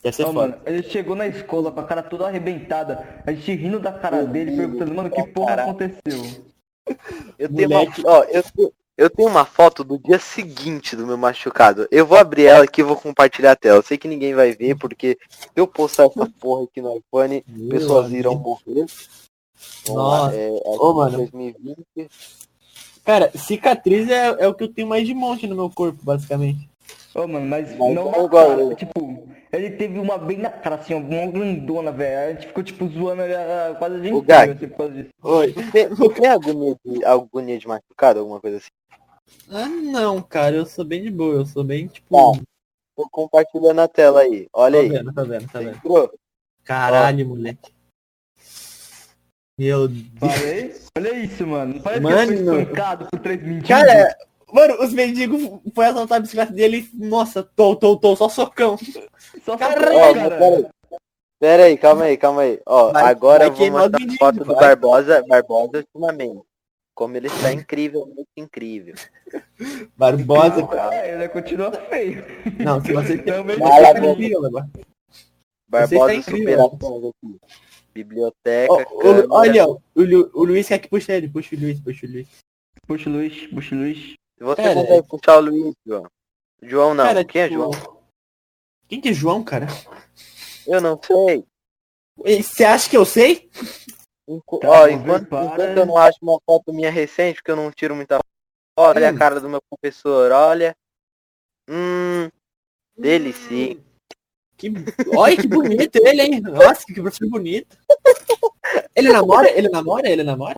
[0.04, 0.48] Deve ser Ó, foda.
[0.48, 4.26] mano, ele chegou na escola com a cara toda arrebentada, a gente rindo da cara
[4.26, 6.44] dele, perguntando, mano, que porra aconteceu?
[7.40, 11.88] Eu tenho uma, ó, eu, Eu tenho uma foto do dia seguinte do meu machucado.
[11.90, 13.78] Eu vou abrir ela aqui e vou compartilhar a tela.
[13.78, 17.42] Eu sei que ninguém vai ver, porque se eu postar essa porra aqui no iPhone,
[17.70, 18.86] pessoas irão morrer.
[19.88, 20.36] Lá, Nossa.
[20.36, 21.18] É, é Ô, mano.
[21.18, 22.10] 2020.
[23.06, 26.70] Cara, cicatriz é, é o que eu tenho mais de monte no meu corpo, basicamente.
[27.16, 30.50] Ô, mano, mas Mas não é na igual cara, tipo, ele teve uma bem na
[30.50, 32.30] cara, assim, ó, uma grandona, velho.
[32.30, 35.10] A gente ficou, tipo, zoando ele ah, quase a gente O assim, por causa disso.
[35.22, 35.54] Oi.
[35.54, 38.68] Você você tem agonia de, agonia de machucado, alguma coisa assim?
[39.52, 42.08] Ah, não, cara, eu sou bem de boa, eu sou bem, tipo.
[42.10, 42.42] Tá.
[42.96, 44.48] Tô compartilhando a tela aí.
[44.54, 44.90] Olha Tá aí.
[44.90, 45.76] vendo, tá vendo, tá vendo.
[45.78, 46.14] Entrou?
[46.64, 47.72] Caralho, moleque.
[49.58, 50.88] Meu Deus.
[50.98, 51.80] Olha isso, mano.
[51.82, 52.28] Parece Mano.
[52.28, 53.68] que eu fui espancado por três.
[53.68, 54.16] Cara,
[54.54, 55.42] mano, os mendigos
[55.74, 58.78] foi assaltar a bicicleta dele e, nossa, tô, tô, tô, só socão.
[59.44, 60.38] só caralho, Ó, cara.
[60.38, 60.66] pera aí.
[61.40, 62.62] Pera aí, calma aí, calma aí.
[62.66, 64.56] Ó, Vai- agora vai eu vou a mendigo, foto do vai.
[64.56, 66.42] Barbosa, Barbosa ultimamente.
[66.96, 68.94] Como ele está incrível, muito incrível.
[69.98, 70.68] Barbosa.
[70.80, 72.24] Ah, ele continua feio.
[72.64, 73.34] Não, se você tem.
[73.34, 74.12] Também tá boca.
[74.12, 74.70] incrível, Barbosa.
[75.68, 77.40] Barbosa superações aqui.
[77.94, 79.28] Biblioteca, Ó, o- câmera.
[79.32, 82.28] olha, o, Lu- o Luiz quer que puxe ele, puxa o Luiz, puxa o Luiz.
[82.88, 84.14] Puxa o Luiz, puxa o Luiz.
[84.38, 86.06] Se você Cara, consegue puxar o Luiz, João.
[86.62, 87.04] João não.
[87.06, 88.04] Cara, Quem é tipo, João?
[88.88, 89.68] Quem que é João, cara?
[90.68, 91.46] Eu não sei.
[92.18, 93.50] Você acha que eu sei?
[94.28, 97.72] Enqu- Tá, ó, enquanto, enquanto eu não acho uma foto minha recente, porque eu não
[97.72, 98.24] tiro muita foto.
[98.78, 99.16] Olha Hum.
[99.16, 100.76] a cara do meu professor, olha.
[101.70, 102.30] Hum,
[102.98, 103.84] dele sim.
[104.58, 104.70] Que...
[105.16, 106.42] Olha que bonito ele, hein?
[106.42, 107.78] Nossa, que professor bonito.
[108.96, 109.50] Ele namora?
[109.52, 110.10] Ele namora?
[110.10, 110.56] Ele namora?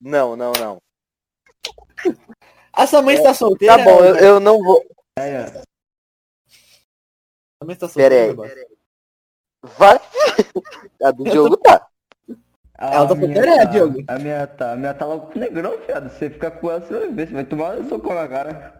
[0.00, 0.78] Não, não, não.
[2.72, 3.76] A sua mãe está solteira?
[3.76, 4.82] Tá bom, eu, eu não vou.
[5.18, 5.62] Aí, ó.
[7.60, 8.34] A mãe está Pera solteira, aí.
[8.34, 8.66] Barbosa?
[9.78, 10.00] Vai.
[11.02, 11.86] A do Diogo tá.
[12.78, 14.04] A Ela tá minha solteira, é, Diogo?
[14.08, 14.72] A minha tá.
[14.72, 16.08] A minha tá logo com o negrão, fiado.
[16.10, 17.28] Você fica com ela, você vai ver.
[17.28, 18.76] Você vai tomar um soco na cara.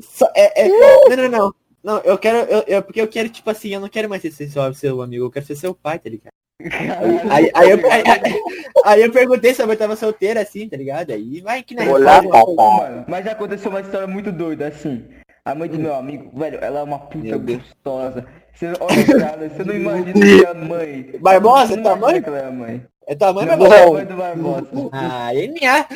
[0.00, 1.54] Só- é, é- Não, não, não.
[1.82, 2.38] Não, eu quero.
[2.50, 5.24] Eu, eu- porque eu quero, tipo assim, eu não quero mais ser seu, seu amigo,
[5.26, 6.32] eu quero ser seu pai, tá ligado?
[6.70, 7.20] Caralho.
[7.30, 8.42] Aí, aí, eu, aí, aí-
[8.84, 11.12] aí eu perguntei se a mãe tava solteira assim, tá ligado?
[11.12, 12.90] Aí vai que na Olá, resposta- papai.
[12.90, 15.04] Mano, mas já aconteceu uma história muito doida, assim.
[15.44, 18.26] A mãe do meu amigo, velho, ela é uma puta gostosa.
[18.52, 21.12] Você, olha, cara, você não imagina que é a mãe.
[21.20, 22.20] Barbosa, não tua mãe?
[22.20, 22.82] que ela é a mãe.
[23.06, 23.74] É tua mãe, Barbosa?
[23.76, 24.68] é a mãe do Barbosa.
[24.92, 25.86] Ah, NA.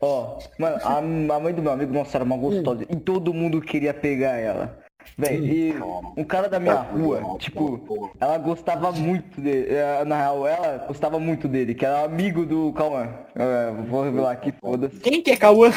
[0.00, 2.84] Ó, mano, a, a mãe do meu amigo, nossa, era uma gostosa.
[2.90, 4.81] E todo mundo queria pegar ela.
[5.16, 5.74] Velho, e
[6.16, 9.66] um cara da minha rua, tipo, ela gostava muito dele.
[9.74, 13.08] eh, Na real, ela gostava muito dele, que era amigo do Cauã.
[13.34, 14.98] É, vou revelar aqui, foda-se.
[15.00, 15.70] Quem que é Cauã?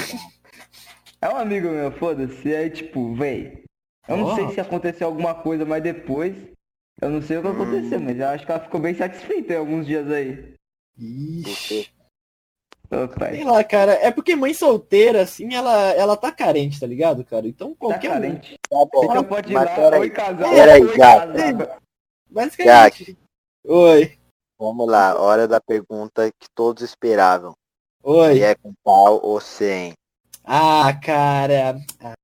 [1.22, 2.48] É um amigo meu, foda-se.
[2.48, 3.64] E aí, tipo, véi.
[4.08, 4.36] Eu não Ó.
[4.36, 6.36] sei se aconteceu alguma coisa, mas depois.
[7.02, 9.58] Eu não sei o que aconteceu, mas eu acho que ela ficou bem satisfeita em
[9.58, 10.54] alguns dias aí.
[10.98, 11.90] Ixi.
[13.04, 13.08] Ô.
[13.30, 13.94] Sei lá, cara.
[13.94, 17.48] É porque mãe solteira, assim, ela, ela tá carente, tá ligado, cara?
[17.48, 18.14] Então Tá qualquer um.
[18.14, 18.56] carente.
[18.70, 19.04] Tá bom.
[19.06, 20.00] Então pode ir Mas lá, peraí.
[20.00, 21.82] oi casal, Peraí, oi Gato.
[22.30, 23.18] Basicamente.
[23.66, 24.18] Oi.
[24.58, 27.54] Vamos lá, hora da pergunta que todos esperavam.
[28.04, 28.36] Oi.
[28.36, 29.94] Se é com pau ou sem?
[30.44, 31.78] Ah, cara.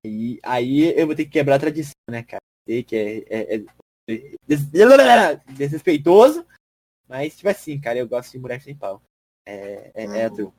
[0.05, 2.41] Aí, aí eu vou ter que quebrar a tradição, né, cara?
[2.67, 3.63] Sei que é, é- é
[4.47, 4.65] des-
[5.47, 6.45] desrespeitoso.
[7.07, 9.01] Mas, tipo assim, cara, eu gosto de mulher sem pau.
[9.51, 10.53] É, é, é tu.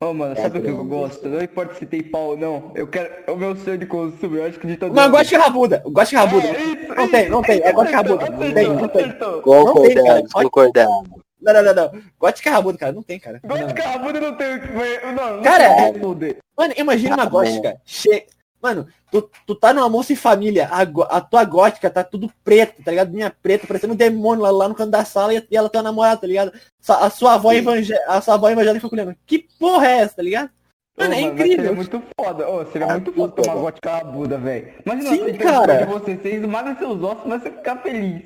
[0.00, 1.28] Ô, mano, sabe o que eu gosto?
[1.28, 2.72] Não importa se tem pau ou não.
[2.74, 3.12] Eu quero.
[3.26, 5.36] É o meu sonho de consumo, eu acho que de todo Não, eu gosto de
[5.36, 5.82] rabuda.
[5.84, 6.46] Eu gosto de rabuda.
[6.46, 7.60] É, isso, Não tem, não tem.
[7.62, 8.30] É gosto de rabuda.
[8.30, 9.06] Não tem, não tem.
[9.06, 9.42] Não cara.
[9.42, 11.08] Concordamos, concordamos.
[11.40, 12.02] Não, não, não, não.
[12.18, 12.92] Gosto de carrabuda, cara.
[12.92, 13.40] Não tem, cara.
[13.44, 13.72] Gosto Não.
[13.72, 14.68] de rabuda não tem o que.
[14.72, 16.38] Não, não Cara, tem como responder.
[16.56, 17.80] Mano, imagina uma Ah, gótica.
[17.84, 18.26] Che...
[18.60, 20.82] Mano, tu, tu tá no almoço em família, a,
[21.16, 23.12] a tua gótica tá tudo preto, tá ligado?
[23.12, 25.82] Minha preta, parecendo um demônio lá, lá no canto da sala e, e ela tá
[25.82, 26.52] namorada, tá ligado?
[26.80, 27.96] Sa- A sua avó, evangé...
[28.08, 29.16] a sua avó evangélica fica olhando.
[29.24, 30.50] Que porra é essa, tá ligado?
[30.98, 31.56] Mano, Ô, é incrível.
[31.56, 32.48] Seria muito foda.
[32.50, 34.74] Ô, seria Ah, muito foda tomar gótica rabuda, velho.
[34.84, 35.76] Imagina Sim, você cara.
[35.76, 38.22] de você, você esmaga seus ossos, mas você ficar feliz.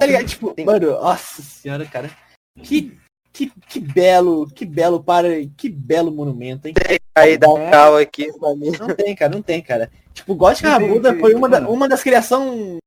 [0.00, 0.26] Tá ligado?
[0.26, 2.10] Tipo, mano, nossa senhora, cara.
[2.60, 2.98] Que,
[3.32, 6.74] que, que belo, que belo para, que belo monumento, hein?
[7.18, 8.78] Aí dá um cal aqui, família.
[8.78, 9.90] Não tem, cara, não tem, cara.
[10.14, 11.72] Tipo, Gótica Rabuda foi uma, da- mano.
[11.72, 12.78] uma das criações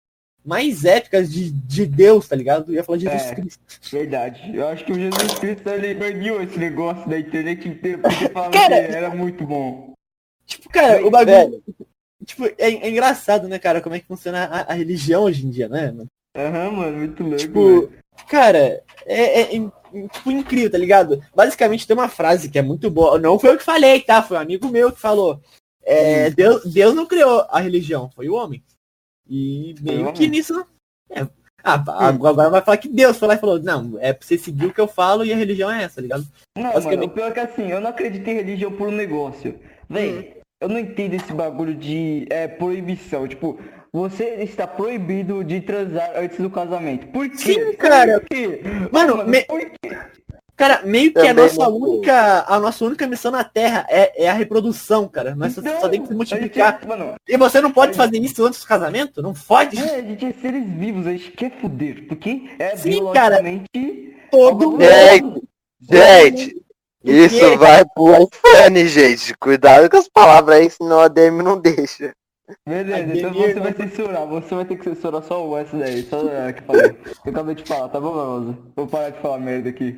[0.44, 2.72] mais épicas de, de Deus, tá ligado?
[2.72, 3.36] Eu ia falar de Jesus É.
[3.36, 3.62] Cristo.
[3.92, 4.52] Verdade.
[4.56, 8.52] Eu acho que o Jesus Cristo ele perdiu esse negócio da internet inteira porque falava
[8.52, 9.94] Cara, que era muito bom.
[10.46, 11.38] Tipo, cara, o bagulho.
[11.38, 11.64] velho.
[12.26, 15.50] Tipo, é, é engraçado, né, cara, como é que funciona a, a religião hoje em
[15.50, 15.88] dia, né?
[15.92, 16.08] mano?
[16.36, 17.38] Aham, mano, muito louco.
[17.38, 17.92] Tipo, velho.
[18.28, 19.56] cara, é, é
[20.12, 21.24] tipo incrível, tá ligado?
[21.36, 23.20] Basicamente tem uma frase que é muito boa.
[23.20, 24.22] Não foi eu que falei, tá?
[24.24, 25.42] Foi um amigo meu que falou.
[25.84, 28.64] É, Deus, Deus não criou a religião, foi o homem.
[29.28, 30.66] E meio que nisso.
[31.10, 31.28] é.
[31.64, 34.66] Ah, agora vai falar que Deus foi lá e falou, não, é pra você seguir
[34.66, 36.26] o que eu falo e a religião é essa, tá ligado?
[36.58, 39.60] Não, mano, o pior é que assim, eu não acredito em religião por um negócio.
[39.88, 43.28] Véi, eu não entendo esse bagulho de é, proibição.
[43.28, 43.60] Tipo,
[43.94, 47.08] você está proibido de transar antes do casamento.
[47.08, 47.38] Por quê?
[47.38, 48.20] Sim, cara.
[48.20, 48.62] Por quê?
[48.92, 49.98] Mano, me- por quê?
[50.56, 54.30] Cara, meio que a nossa não única, a nossa única missão na Terra é, é
[54.30, 55.34] a reprodução, cara.
[55.34, 56.74] Nós só- só tem que se Então, multiplicar.
[56.74, 59.22] Gente, é- mano, E você não pode fazer isso antes do casamento?
[59.24, 59.80] Não pode?
[59.80, 62.06] é, a gente é seres vivos, a gente quer foder.
[62.08, 63.42] Porque é Sim, cara.
[63.42, 64.16] biologicamente.
[64.30, 65.42] Todo algo mundo.
[65.82, 66.62] Gente,
[67.04, 69.34] isso vai pro iPhone, gente.
[69.40, 72.14] Cuidado com as palavras aí, senão a DM não deixa.
[72.68, 76.28] Beleza, então você vai censurar, você vai ter que censurar só o S daí, só
[76.30, 76.96] é, que falei.
[77.26, 78.58] Eu acabei de falar, tá bom, Barroso?
[78.76, 79.96] Vou parar de falar merda aqui.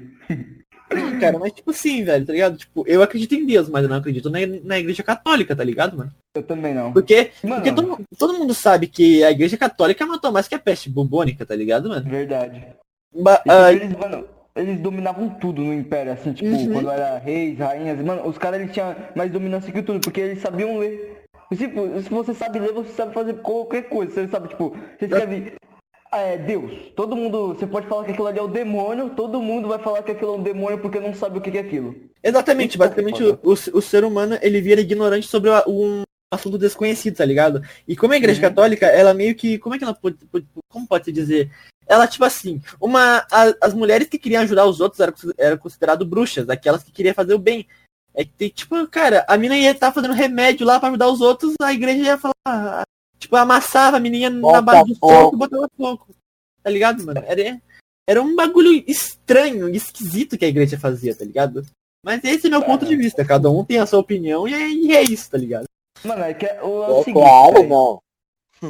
[1.20, 2.58] Cara, mas tipo assim, velho, tá ligado?
[2.58, 5.98] Tipo, eu acredito em Deus, mas eu não acredito na, na igreja católica, tá ligado,
[5.98, 6.12] mano?
[6.36, 6.94] Eu também não.
[6.94, 10.60] Porque, Mano, porque todo, todo mundo sabe que a igreja católica matou mais que a
[10.60, 12.08] peste bubônica, tá ligado, mano?
[12.08, 12.68] verdade.
[13.16, 16.74] Ba- ah, tipo, eles, mano, eles dominavam tudo no império, assim, tipo, Uhum.
[16.74, 20.42] quando era reis, rainhas, mano, os caras eles tinham mais dominância que tudo, porque eles
[20.42, 21.13] sabiam ler.
[21.58, 24.12] Tipo, se você sabe ler, você sabe fazer qualquer coisa.
[24.14, 25.54] Você sabe, tipo, você escreve
[26.12, 26.72] é, Deus.
[26.96, 30.04] Todo mundo, você pode falar que aquilo ali é o demônio, todo mundo vai falar
[30.04, 31.96] que aquilo é um demônio porque não sabe o que é aquilo.
[32.24, 37.18] exatamente, é basicamente o, o, o ser humano, ele vira ignorante sobre um assunto desconhecido,
[37.18, 37.62] tá ligado?
[37.88, 38.50] E como a igreja Uhum.
[38.50, 41.52] católica, ela meio que, como é que ela pode, pode- como pode se dizer?
[41.88, 46.08] Ela, tipo assim, uma, a- as mulheres que queriam ajudar os outros eram, eram consideradas
[46.08, 47.68] bruxas, aquelas que queriam fazer o bem.
[48.16, 51.20] É que, tem, tipo, cara, a mina ia estar fazendo remédio lá pra ajudar os
[51.20, 52.84] outros, a igreja ia falar,
[53.18, 55.36] tipo, amassava a menina na Bota base do fogo.
[55.36, 56.08] e botava fogo.
[56.62, 57.24] Tá ligado, mano?
[57.26, 57.62] Era,
[58.08, 61.66] era um bagulho estranho, esquisito que a igreja fazia, tá ligado?
[62.06, 64.70] Mas esse é meu ponto de vista, cada um tem a sua opinião e é,
[64.70, 65.66] e é isso, tá ligado?
[66.04, 67.70] Mano, é que é, o, é o seguinte, claro, velho.
[67.70, 68.02] não.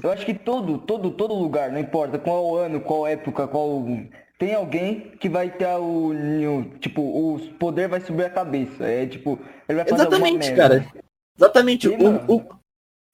[0.03, 3.83] Eu acho que todo, todo, todo lugar, não importa qual ano, qual época, qual.
[4.43, 6.11] Tem alguém que vai ter o.
[6.11, 8.83] o- Tipo, o poder vai subir a cabeça.
[8.83, 10.85] É tipo, ele vai fazer Exatamente, cara.
[11.37, 11.87] Exatamente.
[11.87, 12.43] O, o,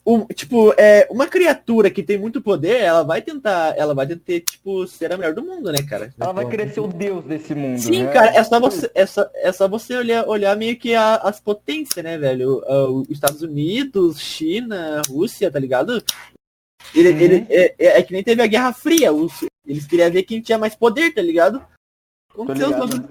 [0.04, 4.40] o- tipo, é, uma criatura que tem muito poder, ela vai tentar, ela vai tentar,
[4.44, 6.12] tipo, ser a melhor do mundo, né, cara?
[6.20, 7.78] Ela vai Tipo, querer ser o deus desse mundo.
[7.80, 8.12] Sim, né?
[8.12, 11.40] cara, é só você, é só, é só você olhar, olhar meio que a- as
[11.40, 12.64] potências, né, velho?
[13.04, 16.04] Os Estados Unidos, China, Rússia, tá ligado?
[16.96, 17.18] Ele, Uhum.
[17.20, 19.14] ele- é, é- é que nem teve a Guerra Fria.
[19.14, 21.64] os- eles queriam ver quem tinha mais poder, tá ligado?
[22.38, 23.08] Ligado.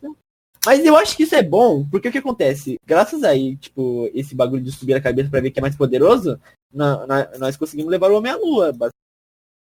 [0.67, 2.79] Mas eu acho que isso é bom, porque o que acontece?
[2.85, 6.41] Graças aí, tipo, esse bagulho de subir a cabeça pra ver quem é mais poderoso,
[6.73, 8.73] na- na- nós conseguimos levar o homem à lua.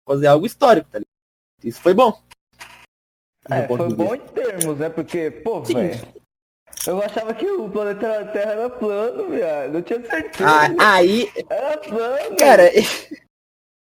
[0.07, 1.09] Fazer algo histórico, tá ligado?
[1.65, 2.23] Isso foi bom.
[3.51, 4.89] É, foi bom em termos, né?
[4.89, 6.01] Porque, pô, velho.
[6.87, 9.75] Eu achava que o planeta Terra era plano, viado.
[9.75, 10.49] Eu tinha certeza.
[10.79, 12.37] Ah, aí, Era plano.
[12.37, 12.71] Cara,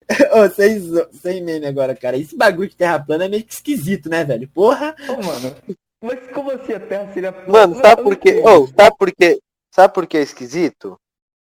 [0.34, 0.80] Ô, sem,
[1.13, 2.17] sem meme agora, cara.
[2.17, 4.48] Esse bagulho de terra plana é meio que esquisito, né, velho?
[4.50, 4.96] Porra.
[5.10, 5.56] Ô, mano.
[6.02, 7.52] Mas como assim a Terra seria plana?
[7.52, 8.30] Mano, sabe por quê?
[8.30, 8.48] entendi.
[8.48, 9.39] Ô, sabe por quê?
[9.74, 10.96] Sabe por que é esquisito?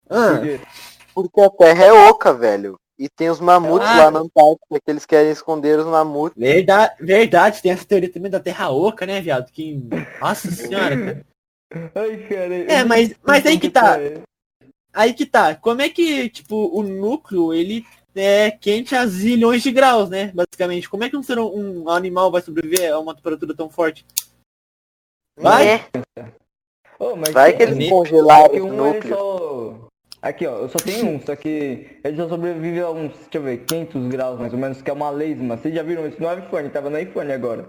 [0.09, 0.41] Ah?
[1.13, 2.77] Porque a Terra é oca, velho.
[2.97, 4.05] E tem os mamutes Ah.
[4.05, 6.39] lá na Antártica que eles querem esconder os mamutes.
[6.41, 9.51] verdade, verdade, tem essa teoria também da terra oca, né, viado?
[9.51, 9.81] Que.
[10.21, 11.91] Nossa senhora, cara.
[11.97, 12.55] Ai, cara.
[12.73, 14.01] É, mas- mas aí que tá.
[14.01, 14.21] é.
[14.93, 15.57] Aí que tá.
[15.57, 20.33] Como é que, tipo, o núcleo, ele é quente a zilhões de graus, né?
[20.35, 20.89] Basicamente.
[20.89, 24.05] Como é que um, ser, um animal vai sobreviver a uma temperatura tão forte?
[25.39, 25.69] Vai.
[25.69, 25.87] É,
[27.17, 29.19] mas vai que eles congelaram um ele núcleos.
[29.19, 29.89] só.
[30.23, 33.43] Aqui, ó, eu só tenho um, só que ele só sobrevive a uns, deixa eu
[33.43, 35.57] ver, 500 graus mais ou menos, que é uma lesma.
[35.57, 36.71] Vocês já viram isso no iPhone?
[36.71, 37.69] Tava no iPhone agora.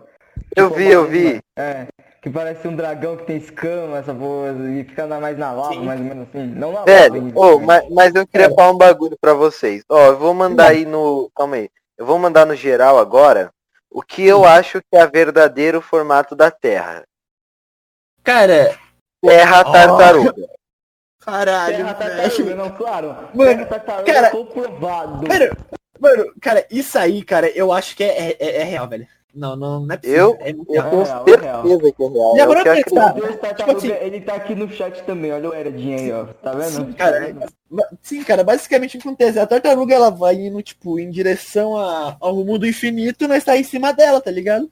[0.55, 1.39] Eu Tipo, vi, eu vi.
[1.57, 1.87] É,
[2.25, 5.85] que parece um dragão que tem escama, essa porra, e fica mais na lava, Sim.
[5.85, 6.47] mais ou menos assim.
[6.47, 6.85] Não na lava.
[6.87, 7.65] Velho, ainda, ô, né?
[7.67, 9.83] mas, mas eu queria falar um bagulho pra vocês.
[9.87, 11.29] Ó, eu vou mandar aí no.
[11.35, 11.69] Calma aí.
[11.95, 13.51] Eu vou mandar no geral agora
[13.91, 17.03] o que eu acho que é verdadeiro formato da Terra.
[18.23, 18.75] Cara,
[19.23, 20.33] Terra tartaruga.
[21.19, 23.07] caralho, Terra tartaruga, não, claro.
[23.35, 25.27] Mano, Terra tartaruga cara, comprovado.
[25.27, 25.57] Mano,
[25.99, 29.07] mano, cara, isso aí, cara, eu acho que é, é, é real, velho.
[29.35, 30.37] Não, não, não é possível.
[30.39, 30.89] Eu, é eu real.
[30.89, 32.35] tenho real, é certeza que é real.
[32.37, 33.13] Já É o parou que eu pensar?
[33.13, 36.25] Deus tartaruga, tipo assim- ele tá aqui no chat também, olha o Eredinho aí, ó.
[36.25, 36.69] Tá vendo?
[36.71, 37.35] Sim, cara,
[37.69, 39.37] ma- sim, cara, basicamente o que acontece?
[39.39, 43.43] A tartaruga ela vai indo, tipo, em direção a- ao rumo do infinito e nós
[43.43, 44.69] tá em cima dela, tá ligado?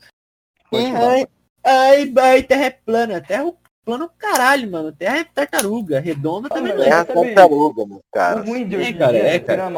[0.72, 1.12] E falar.
[1.12, 1.28] aí,
[1.64, 3.22] aí, aí terra é plana.
[3.22, 3.54] Terra é
[3.86, 4.92] plano caralho, mano.
[4.94, 6.00] Terra é tartaruga.
[6.00, 6.86] Redonda também Ah, não é.
[6.86, 8.48] Terra sabe- tartaruga, meus O caras.
[8.48, 9.70] ruim de É, hoje em cara, é, cara.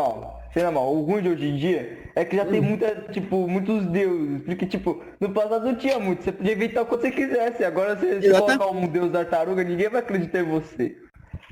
[0.64, 3.86] Na mão, o ruim de hoje em dia é que já tem muita, tipo, muitos
[3.88, 7.64] deuses, porque, tipo, no passado não tinha muito, você podia inventar o que você quisesse,
[7.64, 10.96] agora você, você colocar um deus da tartaruga, ninguém vai acreditar em você.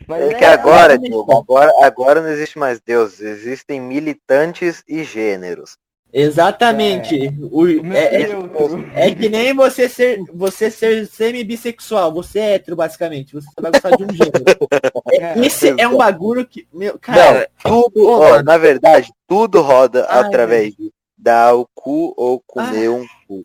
[0.07, 5.03] Mas É que agora, exatamente, Diogo, agora, agora não existe mais deuses, existem militantes e
[5.03, 5.77] gêneros.
[6.13, 7.27] Exatamente.
[7.51, 8.85] O- Meu é, é- neutro.
[8.93, 12.13] é que nem você ser, você ser semi-bissexual.
[12.13, 13.33] Você é hétero, basicamente.
[13.33, 14.43] Você vai gostar de um gênero.
[15.19, 16.67] É, Esse é um bagulho que.
[16.73, 17.49] Meu, cara.
[17.63, 22.41] Não, tudo, Ô, ó, na verdade, tudo roda Ai, através de dar o cu ou
[22.47, 23.43] comer um cu.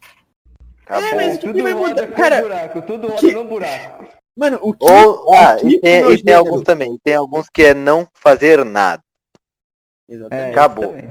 [0.86, 1.08] Acabou.
[1.08, 2.06] É, mas tudo vai roda mudar?
[2.16, 4.06] Cara, buraco, tudo roda que- no buraco.
[4.36, 4.84] Mano, o que.
[4.90, 6.98] Ou, ah, o que e tem, e tem alguns também.
[7.04, 9.02] Tem alguns que é não fazer nada.
[10.08, 10.46] Exatamente.
[10.48, 10.86] É, Acabou.
[10.88, 11.08] também.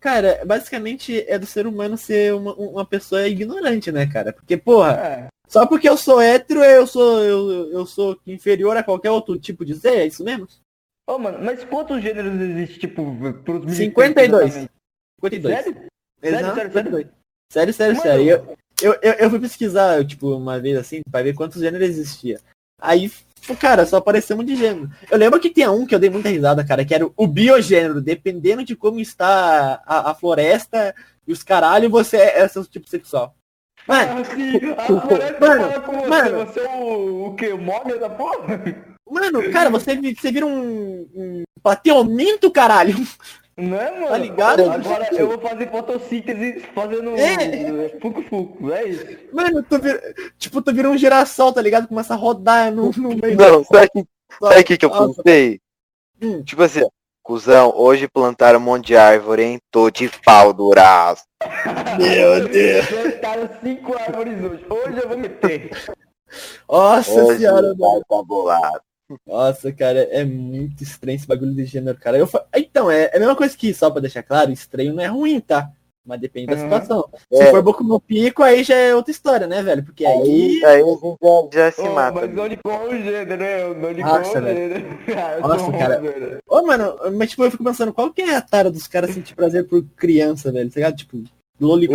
[0.00, 4.32] Cara, basicamente é do ser humano ser uma, uma pessoa ignorante, né, cara?
[4.32, 5.26] Porque, porra, É.
[5.48, 9.64] só porque eu sou hétero, eu sou, eu, eu sou inferior a qualquer outro tipo
[9.64, 10.46] de ser, é isso mesmo?
[11.08, 13.02] Ô, mano, mas quantos gêneros existem, tipo,
[13.42, 14.44] pros militantes 52.
[14.44, 14.72] exatamente?
[15.20, 15.54] 52.
[15.64, 15.88] Sério?
[16.22, 16.72] Exato, sério, sério?
[16.72, 17.06] 52.
[17.50, 18.02] Sério, sério, Mano.
[18.08, 18.28] sério.
[18.28, 22.38] Eu, eu, eu, eu fui pesquisar, tipo, uma vez assim, pra ver quantos gêneros existia.
[22.80, 23.10] Aí,
[23.46, 24.90] pô, cara, só apareceu um de gênero.
[25.10, 28.00] Eu lembro que tinha um que eu dei muita risada, cara, que era o biogênero.
[28.00, 30.94] Dependendo de como está a, a floresta
[31.26, 33.34] e os caralho, você é seu tipo sexual.
[33.86, 34.52] Mano, Ah, sim.
[34.76, 36.46] A floresta Mano, com você, mano.
[36.46, 37.52] você é o, o quê?
[37.52, 38.62] O mogger da porra?
[39.10, 42.94] mano, cara, você, você vira um, um plateamento, caralho.
[43.58, 44.08] Não é, mano?
[44.08, 44.70] Tá ligado?
[44.70, 47.88] Agora eu vou fazer fotossíntese fazendo É.
[48.00, 49.04] fuco-fuco, é isso.
[49.32, 50.00] Mano, tu vira,
[50.38, 51.88] tipo, tu vira um girassol, tá ligado?
[51.88, 54.02] Começa a rodar no, no meio Não, sabe o que,
[54.40, 55.60] da- sabe o que, que eu pensei?
[56.22, 56.42] Hum.
[56.44, 56.82] Tipo assim,
[57.22, 59.58] cuzão, hoje plantaram um monte de árvore, hein?
[59.72, 61.24] Tô de pau duraço.
[61.98, 62.86] Meu Deus.
[62.86, 64.66] Plantaram cinco árvores hoje.
[64.70, 65.70] Hoje eu vou meter.
[66.70, 67.76] Nossa Hoje senhora, mano.
[67.76, 68.80] vai tá bolado.
[69.26, 72.18] Nossa, cara, é muito estranho esse bagulho de gênero, cara.
[72.18, 72.44] Eu fa...
[72.54, 75.40] Então, é, é a mesma coisa que, só pra deixar claro, estranho não é ruim,
[75.40, 75.70] tá?
[76.06, 76.60] Mas depende da Uhum.
[76.62, 77.08] situação.
[77.30, 77.36] É.
[77.36, 79.82] Se for boco no pico, aí já é outra história, né, velho?
[79.84, 80.18] Porque aí.
[80.22, 82.20] Aí, aí a gente já, já se Ô, mata.
[82.20, 83.74] mas não de qual o gênero, né?
[83.74, 84.84] Não de Nossa, o gênero.
[85.16, 86.00] Ah, eu Nossa, cara.
[86.00, 86.38] velho.
[86.48, 89.34] Ô, mano, mas tipo, eu fico pensando, qual que é a tara dos caras sentir
[89.34, 90.70] prazer por criança, velho?
[90.70, 90.96] Tá ligado?
[90.96, 91.22] Tipo,
[91.60, 91.94] lolicon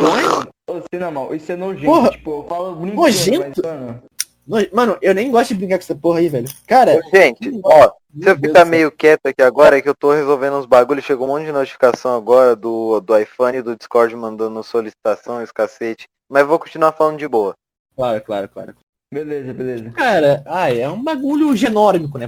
[0.70, 1.86] Ô, você não, mal, isso é nojento.
[1.86, 2.10] Porra.
[2.12, 3.62] Tipo, eu falo brincando, Nojento?
[3.64, 4.04] mas, mano, No-
[4.46, 6.48] Mano, eu nem gosto de brincar com essa porra aí, velho.
[6.68, 10.58] Cara, Gente, ó, se eu ficar meio quieto aqui agora, é que eu tô resolvendo
[10.58, 14.62] uns bagulhos, chegou um monte de notificação agora do, do iPhone e do Discord mandando
[14.64, 16.06] solicitação, esse cacete.
[16.30, 17.54] Mas vou continuar falando de boa.
[17.96, 18.76] Claro, claro, claro.
[19.14, 19.92] beleza, beleza.
[19.92, 22.28] Cara, ai, é um bagulho genórmico, né?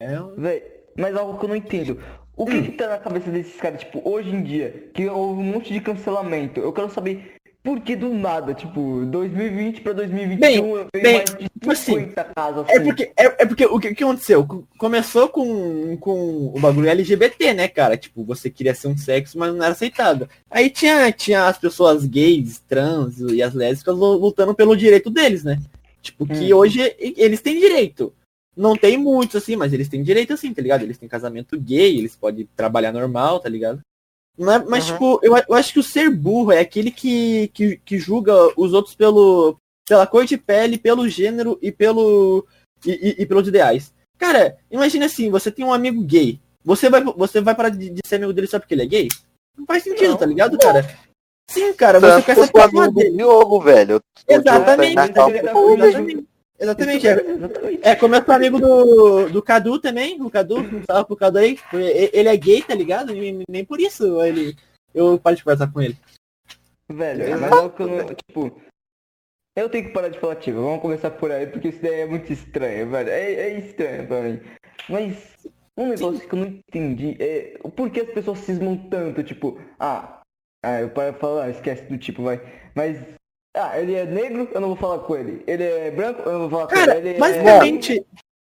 [0.00, 0.34] É um...
[0.34, 0.62] Véi,
[0.96, 2.00] mas algo que eu não entendo.
[2.36, 5.44] O que que tá na cabeça desses caras, tipo, hoje em dia, que houve um
[5.44, 6.60] monte de cancelamento?
[6.60, 11.14] Eu quero saber por que do nada, tipo, 2020 pra 2021 Bem, eu tenho bem,
[11.16, 12.72] mais de tipo assim, 50 casos assim.
[12.72, 14.46] É porque, é, é porque o que, que aconteceu?
[14.46, 17.96] Co- Começou com, com o bagulho LGBT, né, cara?
[17.96, 20.28] Tipo, você queria ser um sexo, mas não era aceitado.
[20.50, 25.44] Aí tinha, tinha as pessoas gays, trans e as lésbicas lu- lutando pelo direito deles,
[25.44, 25.58] né?
[26.00, 26.58] Tipo, que Hum.
[26.58, 28.14] hoje eles têm direito.
[28.56, 30.82] Não tem muitos, assim, mas eles têm direito, assim, tá ligado?
[30.82, 33.80] Eles têm casamento gay, eles podem trabalhar normal, tá ligado?
[34.38, 34.92] Não é- mas, Uhum.
[34.92, 38.72] tipo, eu, eu acho que o ser burro é aquele que, que, que julga os
[38.72, 39.56] outros pelo,
[39.88, 42.46] pela cor de pele, pelo gênero e pelo
[42.86, 43.92] e, e- e pelos ideais.
[44.16, 46.38] Cara, imagina assim, você tem um amigo gay.
[46.64, 49.08] Você vai, você vai parar de, de ser amigo dele só porque ele é gay?
[49.56, 50.16] Não faz sentido, Não.
[50.16, 50.86] tá ligado, cara?
[51.50, 53.16] Sim, cara, você Tanto quer pessoa amigo dele.
[53.16, 54.00] Diogo, velho.
[54.26, 55.12] Tá Exatamente,
[55.52, 55.84] comigo.
[55.84, 56.26] exatamente.
[56.58, 57.06] Exatamente.
[57.06, 57.14] É,
[57.82, 61.38] é como eu sou amigo do, do Cadu também, o Cadu, um salve pro Cadu
[61.38, 61.58] aí.
[61.72, 63.14] Ele é gay, tá ligado?
[63.14, 64.56] E nem por isso ele,
[64.92, 65.96] eu paro de conversar com ele.
[66.88, 68.60] Velho, mas algo que eu não, tipo...
[69.54, 72.06] Eu tenho que parar de falar, tipo, vamos começar por aí, porque isso daí é
[72.06, 73.08] muito estranho, velho.
[73.08, 74.40] É, é estranho pra mim.
[74.88, 75.36] Mas
[75.76, 80.22] um negócio que eu não entendi é o porquê as pessoas cismam tanto, tipo, ah,
[80.64, 82.40] ah, eu paro de falar, esquece do tipo, vai.
[82.74, 82.98] Mas,
[83.58, 85.42] ah, ele é negro, eu não vou falar com ele.
[85.46, 87.08] Ele é branco, eu não vou falar Cara, com ele.
[87.10, 88.06] Ele basicamente.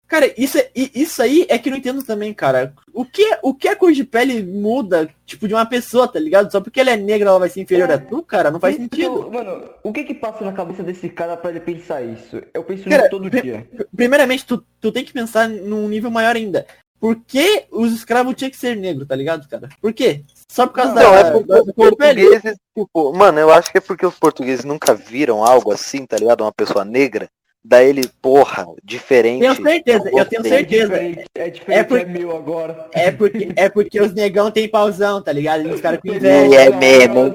[0.07, 2.73] Cara, isso, é- isso aí é que eu não entendo também, cara.
[2.93, 6.51] O que, o que a cor de pele muda, tipo, de uma pessoa, tá ligado?
[6.51, 7.93] Só porque ela é negra, ela vai ser inferior É.
[7.93, 8.51] a tu, cara?
[8.51, 9.31] Não faz Isso sentido.
[9.31, 12.39] mano, o que que passa na cabeça desse cara pra ele pensar isso?
[12.53, 13.67] Eu penso Cara, nisso todo dia.
[13.95, 16.65] Primeiramente, tu, tu tem que pensar num nível maior ainda.
[16.99, 19.67] Por que os escravos tinham que ser negros, tá ligado, cara?
[19.81, 20.21] Por quê?
[20.53, 21.73] Só por causa Não, da, é porque os pele?
[21.73, 26.15] portugueses, tipo, mano, eu acho que é porque os portugueses nunca viram algo assim, tá
[26.15, 26.41] ligado?
[26.41, 27.27] Uma pessoa negra,
[27.65, 29.39] daí ele, porra, diferente.
[29.41, 30.93] Tenho certeza, eu tenho certeza.
[30.93, 32.87] É diferente, é, diferente, é, por- meu agora.
[32.93, 35.67] É porque, é porque os negão tem pauzão, tá ligado?
[35.71, 36.55] Os caras com inveja.
[36.61, 37.33] é mesmo.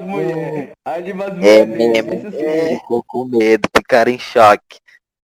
[0.85, 2.13] É mesmo.
[2.37, 2.75] É.
[2.75, 4.79] Ficou com medo, ficaram em choque.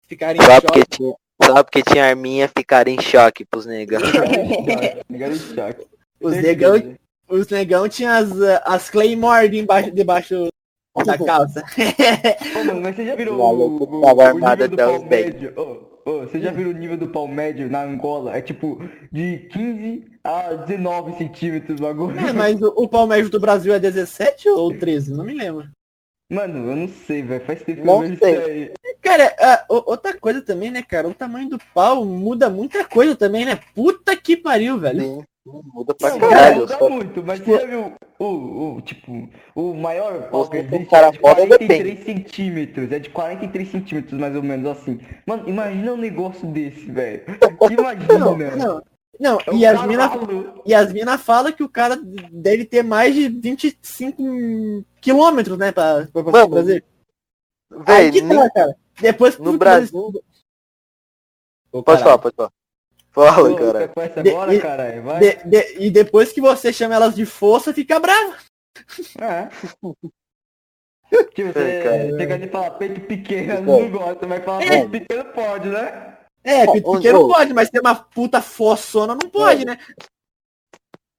[0.07, 0.97] Ficarem Só em porque choque.
[0.97, 3.65] tinha, só porque tinha arminha, ficaram em choque pros.
[3.65, 5.85] Ficaram choque.
[6.21, 6.95] Os negão,
[7.33, 8.31] os negão tinham as,
[8.65, 10.47] as Claymore debaixo, debaixo
[11.05, 11.63] da calça.
[12.55, 15.53] Ô, mano, mas você já virou o, o, o nível do pau médio?
[15.57, 18.37] Ô, ô, você já viu o nível do pau médio na Angola?
[18.37, 18.79] É tipo
[19.11, 22.19] de 15 a 19 centímetros o bagulho.
[22.19, 25.13] É, mas o, o pau médio do Brasil é 17 ou 13?
[25.13, 25.67] Não me lembro.
[26.31, 27.45] Mano, eu não sei, velho.
[27.45, 28.33] Faz tempo que eu vejo sei.
[28.33, 28.71] isso aí.
[29.01, 31.07] Cara, o- outra coisa também, né, cara?
[31.07, 33.59] O tamanho do pau muda muita coisa também, né?
[33.75, 35.01] Puta que pariu, velho.
[35.01, 36.59] Sim, muda pra Não, caralho.
[36.61, 40.29] muda só- muito, mas você já viu o, o, tipo, o maior
[40.89, 42.91] cara é de foda, 43 centímetros.
[42.91, 44.99] É de 43 centímetros, mais ou menos, assim.
[45.27, 47.23] Mano, imagina um negócio desse, velho.
[47.71, 48.17] Imagina.
[48.19, 48.81] Não, não.
[49.19, 50.61] Não, É um e as minas cavalo.
[50.65, 51.95] e as mina fala que o cara
[52.31, 56.83] deve ter mais de 25 quilômetros, né, pra, pra, pra Mano, fazer.
[57.85, 58.75] Aí que Véi, tá, cara.
[58.99, 60.11] Depois no que- Brasil-
[61.71, 62.51] Ô, Pode falar, pode falar.
[63.13, 63.79] Fala, Ô, cara.
[63.79, 65.03] Quer conversa De- agora, e- caralho?
[65.03, 65.19] Vai.
[65.19, 68.35] De- de- e depois que você chama elas de força, fica brava.
[69.21, 69.47] É.
[71.35, 74.69] Tipo, você É, gosta de falar peito pequeno, não gosta, mas falar É.
[74.69, 76.17] peito pequeno pode, né?
[76.43, 77.27] É, ô, pequeno ô.
[77.27, 79.77] pode, mas ter uma puta forçona não pode, né?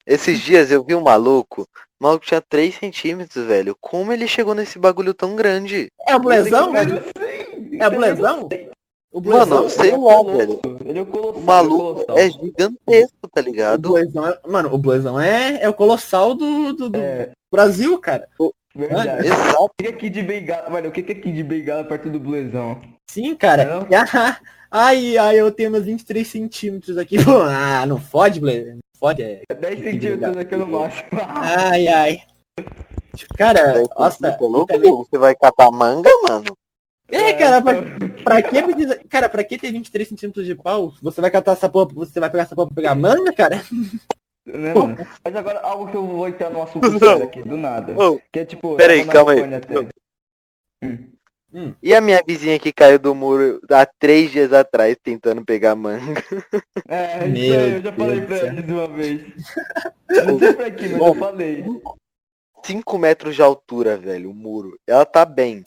[0.04, 1.62] Esses dias eu vi um maluco.
[2.00, 3.76] O maluco tinha 3 centímetros, velho.
[3.80, 5.86] Como ele chegou nesse bagulho tão grande?
[6.06, 6.72] É o blezão?
[6.72, 8.48] Mas eu sei, É o eu blezão?
[8.50, 8.70] sei.
[9.14, 10.60] O blezão, Mano, sei Ele é colosso, velho.
[10.84, 11.40] Ele é o colossal.
[11.40, 12.18] O maluco colossal.
[12.18, 13.92] é gigantesco, tá o ligado?
[13.92, 18.28] blezão é, mano, o blezão é, é o colossal do, do, do É, Brasil, cara.
[18.74, 19.28] verdade.
[19.28, 19.62] Exato.
[19.62, 20.68] O que é Kid de Bengala?
[20.68, 22.82] Mano, o que é Kid de Bengala perto do blezão?
[23.08, 23.86] Sim, cara.
[24.12, 24.36] Ah,
[24.68, 27.14] ai, ai, eu tenho meus 23 centímetros aqui.
[27.48, 28.74] Ah, não fode, blezão.
[28.74, 29.42] Não fode, é.
[29.48, 31.06] 10 centímetros aqui no máximo.
[31.36, 32.20] Ai, ai.
[33.38, 34.36] Cara, nossa.
[35.08, 36.46] Você vai catar manga, mano?
[37.08, 37.74] É, cara, pra,
[38.24, 39.00] pra que precisa.
[39.08, 40.94] Cara, pra que ter 23 centímetros de pau?
[41.02, 43.62] Você vai catar essa porra, você vai pegar essa porra pra pegar manga, cara?
[44.46, 44.96] Né, mano?
[45.24, 47.94] Mas agora algo que eu vou entrar no assunto sério aqui, do nada.
[47.98, 48.76] Ô, Que é tipo.
[48.76, 49.38] Pera aí, tava na calma aí.
[49.38, 49.94] Alemanha até.
[51.80, 56.22] E a minha vizinha que caiu do muro há três dias atrás tentando pegar manga?
[56.88, 59.22] É, isso Meu aí, eu já falei Deus pra eles uma vez.
[60.26, 61.64] Não sei pra quê, mas eu falei.
[62.64, 64.76] 5 metros de altura, velho, o muro.
[64.86, 65.62] Ela tá bem.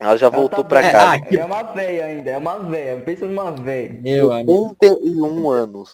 [0.00, 0.92] Ela já Ela voltou tá pra bem.
[0.92, 1.12] casa.
[1.12, 3.00] Ah, que- É uma véia ainda, é uma véia.
[3.02, 3.92] Pensa numa véia.
[4.00, 4.74] Meu amigo.
[4.80, 5.90] 31 anos.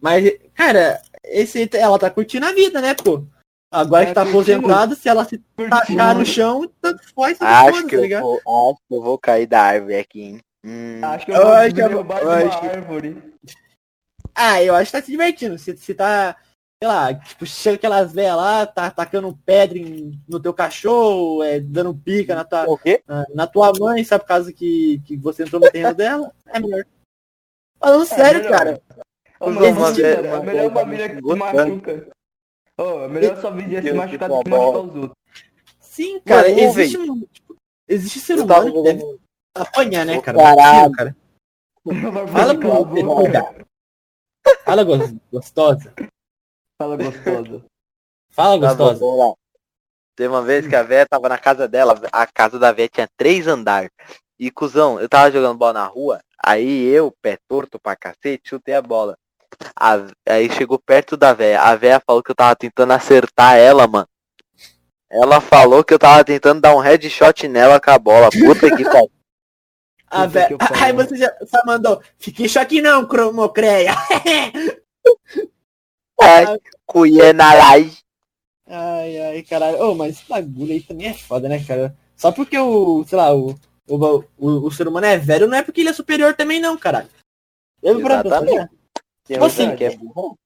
[0.00, 3.24] Mas, cara, esse, ela tá curtindo a vida, né, pô?
[3.70, 4.58] Agora É, que tá curtindo.
[4.58, 5.38] aposentada, se ela se
[5.70, 8.22] tacar no chão, tanto faz, tanto Acho foda, que, tá eu ligado?
[8.22, 10.40] vou, acho que eu vou cair da árvore aqui, hein?
[10.64, 13.22] Hum, Acho que eu Eu vou acho que eu eu acho que- árvore.
[14.34, 15.58] Ah, eu acho que tá se divertindo.
[15.58, 16.36] Se, se tá,
[16.82, 21.60] sei lá, tipo, chega aquelas velhas lá, tá tacando pedra em- no teu cachorro, é,
[21.60, 23.00] dando pica na tua, o quê?
[23.06, 26.58] na, na tua mãe, sabe, por causa que, que você entrou no terreno dela, é
[26.58, 26.84] melhor.
[27.78, 28.58] Falando É, sério, melhor.
[28.58, 28.82] cara.
[29.38, 32.08] Ô, mano, existe, uma é melhor uma mina que se machuca.
[32.80, 35.10] Ô, é melhor sua vizinha se machucar do que machucar os outros.
[35.78, 37.20] Sim, cara, Mano, existe um.
[37.26, 39.18] tipo, existe ser humano que deve
[39.54, 40.36] apanhar, né, cara?
[40.38, 40.92] caralho.
[40.92, 41.16] Cara.
[42.32, 42.54] Fala.
[44.64, 45.94] Fala gos- gostosa.
[46.82, 47.64] Fala gostosa.
[48.30, 49.04] Fala Tá gostosa.
[49.04, 49.34] lá.
[50.16, 53.08] Teve uma vez que a véia tava na casa dela, a casa da véia tinha
[53.16, 53.90] três andares.
[54.38, 58.74] E, cuzão, eu tava jogando bola na rua, aí eu, pé torto pra cacete, chutei
[58.74, 59.16] a bola.
[59.76, 61.60] A- aí chegou perto da véia.
[61.62, 64.08] A véia falou que eu tava tentando acertar ela, mano.
[65.10, 68.30] Ela falou que eu tava tentando dar um headshot nela com a bola.
[68.30, 69.10] Puta que pariu.
[70.10, 70.58] A pariu.
[70.82, 72.02] Aí você já só mandou.
[72.18, 73.92] Fiquei choque não, cromocreia.
[76.22, 77.98] Ai, cuia na laje.
[78.66, 79.82] ai, ai, caralho.
[79.82, 81.96] Ô, mas esse bagulho aí também é foda, né, cara?
[82.16, 83.58] Só porque o, sei lá, o,
[83.88, 86.76] o, o, o ser humano é velho, não é porque ele é superior também, não,
[86.76, 87.08] caralho.
[87.82, 88.70] Eu, Exatamente.
[89.24, 90.38] Tem Tipo assim, que é burro.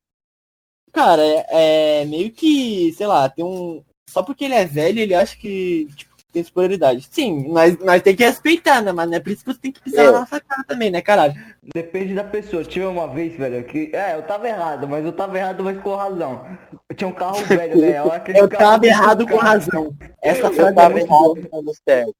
[0.93, 3.85] Cara, é, é meio que, sei lá, tem um.
[4.09, 7.09] Só porque ele é velho, ele acha que tipo, tem superioridade.
[7.11, 9.14] Sim, mas nós tem que respeitar, né, mano?
[9.14, 10.11] É por isso que você tem que pisar É.
[10.11, 11.35] na nossa cara também, né, caralho?
[11.75, 12.62] Depende da pessoa.
[12.62, 13.90] Tive uma vez, velho, que.
[13.94, 16.46] É, eu tava errado, mas eu tava errado, mas com razão.
[16.90, 17.99] Eu tinha um carro velho, né?
[17.99, 19.96] Eu, Eu tava errado com razão.
[20.22, 22.14] Essa Eu frase é tava errado certo.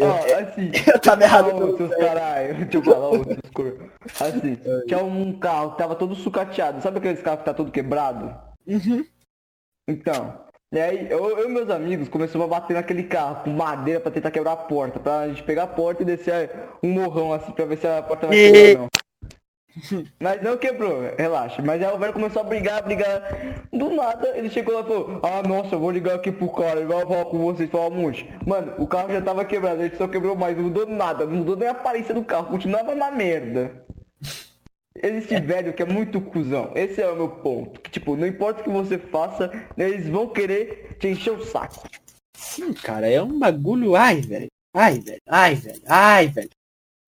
[0.00, 0.70] Ó, assim.
[0.86, 2.54] Eu tava errado Não, com seus caralho.
[2.54, 3.20] Deixa eu falar.
[4.20, 6.80] Assim, tinha um carro que tava todo sucateado.
[6.80, 8.34] Sabe aqueles carros que tá todo quebrado?
[8.66, 9.04] Uhum.
[9.86, 10.48] Então.
[10.72, 14.12] E aí, eu, eu e meus amigos começamos a bater naquele carro com madeira pra
[14.12, 15.00] tentar quebrar a porta.
[15.00, 16.48] Pra gente pegar a porta e descer
[16.80, 18.88] um morrão assim pra ver se a porta vai quebrar ou não.
[20.20, 21.60] Mas não quebrou, relaxa.
[21.60, 23.66] Mas aí o velho começou a brigar, brigar.
[23.72, 26.78] Do nada, ele chegou lá e falou, ah nossa, eu vou ligar aqui pro cara,
[26.78, 28.32] ele vai falar com vocês, falar um monte.
[28.46, 31.56] Mano, o carro já tava quebrado, ele só quebrou mais, não mudou nada, não mudou
[31.56, 33.72] nem a aparência do carro, continuava na merda.
[35.02, 36.72] Existe velho que é muito cuzão.
[36.74, 37.80] Esse é o meu ponto.
[37.80, 41.88] Que, tipo, não importa o que você faça, eles vão querer te encher o saco.
[42.36, 43.96] Sim, cara, é um bagulho.
[43.96, 44.48] Ai, velho.
[44.74, 45.20] Ai, velho.
[45.28, 45.82] Ai, velho.
[45.86, 46.50] Ai, velho.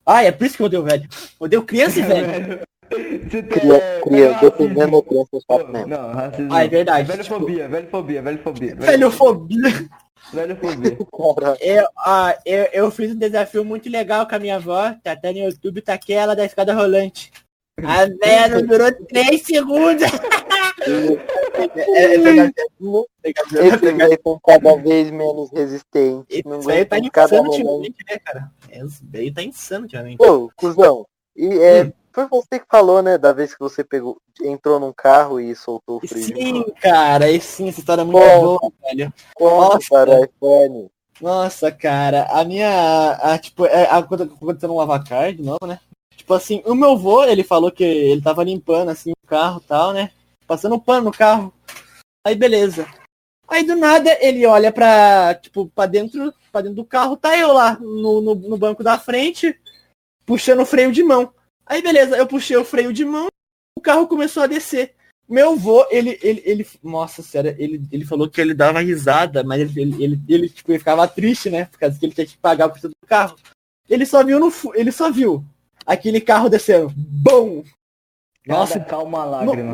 [0.04, 1.08] Ah, é por isso que eu odeio velho.
[1.38, 2.60] Odeio criança e velho.
[2.92, 4.50] Você tá- Cria, é, cria, racismo.
[4.50, 5.86] defendendo a criança Não, mesmo.
[5.88, 6.54] Não, racismo.
[6.54, 8.74] Ah, é verdade, Velhofobia, velhofobia, velhofobia.
[8.76, 9.88] Velhofobia.
[10.32, 10.98] Velhofobia.
[11.40, 15.12] Cara, Eu, ah, eu, eu fiz um desafio muito legal com a minha avó, tá
[15.12, 17.32] até no YouTube, tá aquela da escada rolante.
[17.78, 20.02] A velha não durou 3 segundos.
[20.82, 22.52] É, é.
[23.24, 26.42] Esses velhos estão cada vez menos resistentes.
[26.44, 28.50] Não Isso aí tá insano ultimamente, né, cara?
[28.70, 30.18] Esse velho tá insano ultimamente.
[30.18, 31.06] Pô, cuzão.
[31.36, 35.40] E é, foi você que falou, né, da vez que você pegou, entrou num carro
[35.40, 36.24] e soltou o freio.
[36.24, 38.58] Sim, cara, e sim, essa história é muito Pô.
[38.58, 39.12] boa, velho.
[39.40, 39.88] Nossa.
[39.88, 40.90] para iPhone.
[41.20, 43.12] Nossa, cara, a minha.
[43.22, 45.78] A, tipo, é, aconteceu no lavacar de novo, né?
[46.32, 49.68] Tipo assim, o meu avô, ele falou que ele tava limpando assim o carro e
[49.68, 50.10] tal, né?
[50.46, 51.52] Passando pano no carro.
[52.26, 52.86] Aí beleza.
[53.46, 57.52] Aí do nada ele olha pra, tipo, pra dentro, pra dentro do carro, tá eu
[57.52, 59.60] lá no, no, no banco da frente,
[60.24, 61.34] puxando o freio de mão.
[61.66, 63.26] Aí beleza, eu puxei o freio de mão,
[63.76, 64.94] o carro começou a descer.
[65.28, 69.60] Meu avô, ele, ele, ele, nossa sério, ele, ele falou que ele dava risada, mas
[69.60, 71.66] ele, ele, ele, ele, tipo, ele ficava triste, né?
[71.66, 73.36] Por causa que ele tinha que pagar o preço do carro.
[73.86, 75.44] Ele só viu no, ele só viu
[75.86, 76.92] aquele carro descendo.
[76.96, 77.62] Bom!
[78.46, 79.72] Nossa, calma lágrima.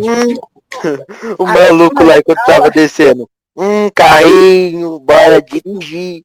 [1.39, 3.29] O maluco lá enquanto tava descendo.
[3.57, 6.23] Um carrinho, bora dirigir.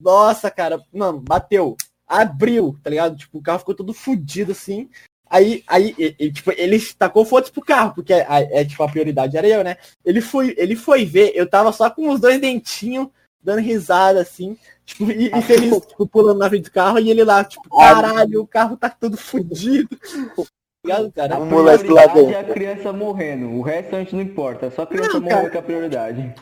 [0.00, 1.76] Nossa, cara, mano, bateu.
[2.06, 3.16] Abriu, tá ligado?
[3.16, 4.88] Tipo, o carro ficou todo fudido assim.
[5.28, 8.88] Aí, aí, e- e, tipo, ele tacou fotos pro carro, porque a- é, tipo, a
[8.88, 9.76] prioridade era eu, né?
[10.04, 13.08] Ele foi, ele foi ver, eu tava só com os dois dentinhos,
[13.42, 17.24] dando risada, assim, tipo, e, e feliz, tipo, pulando na frente do carro, e ele
[17.24, 19.88] lá, tipo, caralho, o carro tá todo fudido.
[19.96, 20.44] Tá
[20.84, 21.38] ligado, cara?
[21.38, 22.50] Um moleque lá prioridade é dentro.
[22.50, 23.50] a criança morrendo.
[23.50, 24.66] O resto a gente não importa.
[24.66, 26.34] É só a criança Não, morrendo que é a prioridade.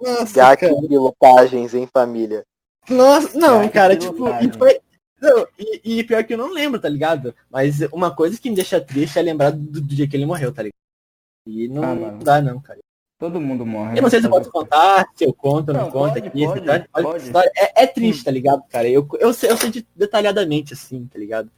[0.00, 0.74] Nossa, Gato cara.
[0.80, 2.44] de pilotagens em família.
[2.88, 4.80] Nossa, não, Cara, que cara, tipo, e foi.
[5.18, 7.34] Não, e, e pior que eu não lembro, tá ligado?
[7.50, 10.52] Mas uma coisa que me deixa triste é lembrar do, do dia que ele morreu,
[10.52, 10.74] tá ligado?
[11.46, 12.78] E não, Ah, não dá, não, cara.
[13.24, 13.98] Todo mundo morre.
[13.98, 14.34] Eu não sei se né?
[14.34, 16.44] eu posso contar, se eu conto, eu não, Não, conto pode, aqui.
[16.44, 17.30] pode, olha, pode.
[17.56, 18.86] É, é triste, tá ligado, cara?
[18.86, 21.50] Eu, eu, sei, eu sei de- detalhadamente, assim, tá ligado?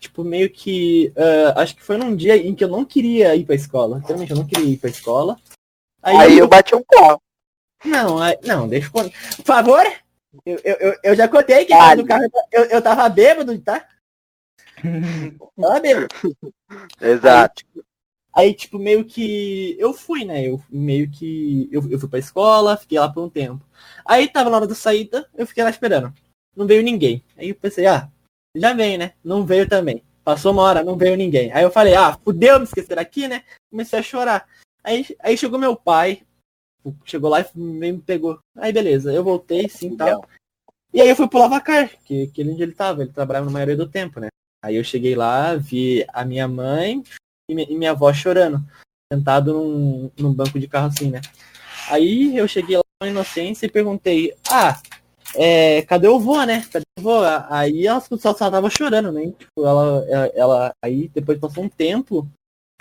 [0.00, 1.12] Tipo, meio que.
[1.16, 4.02] ah, acho que foi num dia em que eu não queria ir pra escola.
[4.04, 5.38] Realmente, eu não queria ir pra escola.
[6.02, 7.22] Aí, Aí eu bati um carro.
[7.84, 9.16] Não, aí- não, deixa eu contar.
[9.36, 9.86] Por favor!
[10.44, 12.02] Eu, eu, eu, eu já contei que Vale.
[12.02, 13.86] do carro eu, eu tava bêbado, tá?
[15.60, 16.08] Tava bêbado.
[17.00, 17.62] Exato.
[17.76, 17.82] Aí,
[18.54, 19.76] tipo, meio que.
[19.78, 20.46] Eu fui, né?
[20.48, 21.68] Eu meio que.
[21.70, 23.64] Eu, eu fui pra escola, fiquei lá por um tempo.
[24.04, 26.12] Aí tava na hora da saída, eu fiquei lá esperando.
[26.56, 27.22] Não veio ninguém.
[27.36, 28.08] Aí eu pensei, ah,
[28.56, 29.12] já veio, né?
[29.22, 30.02] Não veio também.
[30.24, 31.52] Passou uma hora, não veio ninguém.
[31.52, 33.44] Aí eu falei, ah, fudeu, me esquecer aqui, né?
[33.70, 34.48] Comecei a chorar.
[34.82, 36.22] Aí, aí chegou meu pai,
[37.04, 38.38] chegou lá e me pegou.
[38.56, 40.24] Aí beleza, eu voltei, sim tal.
[40.92, 43.76] E aí eu fui pro Lavacar, que, que onde ele tava, ele trabalhava na maioria
[43.76, 44.28] do tempo, né?
[44.62, 47.02] Aí eu cheguei lá, vi a minha mãe
[47.48, 48.62] e mi- minha avó chorando,
[49.12, 51.20] sentado num, num banco de carro assim, né?
[51.88, 54.80] Aí eu cheguei lá com inocência e perguntei, ah,
[55.34, 56.64] é, cadê o vô, né?
[56.72, 57.20] Cadê o vô?
[57.50, 59.26] Aí ela só, só tava chorando, né?
[59.38, 62.26] Tipo, ela, ela, ela- aí depois passou um tempo,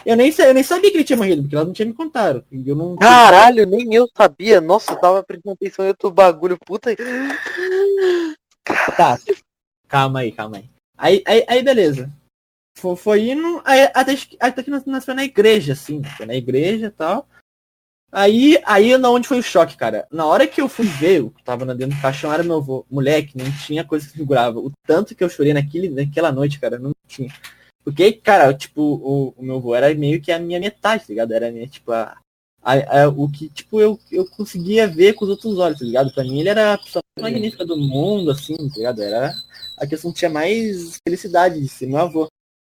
[0.06, 2.44] eu nem, eu nem sabia que ele tinha morrido, porque ela não tinha me contado.
[2.52, 2.96] Eu não.
[2.96, 4.60] Caralho, nem eu sabia.
[4.60, 6.58] Nossa, eu tava prestando atenção em outro bagulho.
[6.66, 6.90] Puta.
[8.98, 9.20] Tá,
[9.88, 10.70] calma aí, calma aí.
[10.98, 12.12] Aí, aí, aí beleza.
[12.76, 13.62] Foi, foi indo,
[13.94, 17.28] até, até que foi na igreja, assim, foi na igreja e tal.
[18.12, 20.06] Aí, aí na onde foi o choque, cara.
[20.12, 22.86] Na hora que eu fui ver, eu tava dentro do caixão, era meu avô.
[22.92, 24.60] Moleque, não tinha coisa que segurava.
[24.60, 27.30] O tanto que eu chorei naquele, naquela noite, cara, não tinha.
[27.86, 31.32] Porque, cara, tipo, o, o meu avô era meio que a minha metade, tá ligado?
[31.34, 32.18] Era minha, tipo, a,
[32.62, 36.14] a- a- o que, tipo, eu, eu conseguia ver com os outros olhos, tá ligado?
[36.14, 39.02] Pra mim ele era a pessoa mais magnífica do mundo, assim, tá ligado?
[39.02, 39.34] Era
[39.78, 42.28] a questão que tinha mais felicidade de ser meu avô.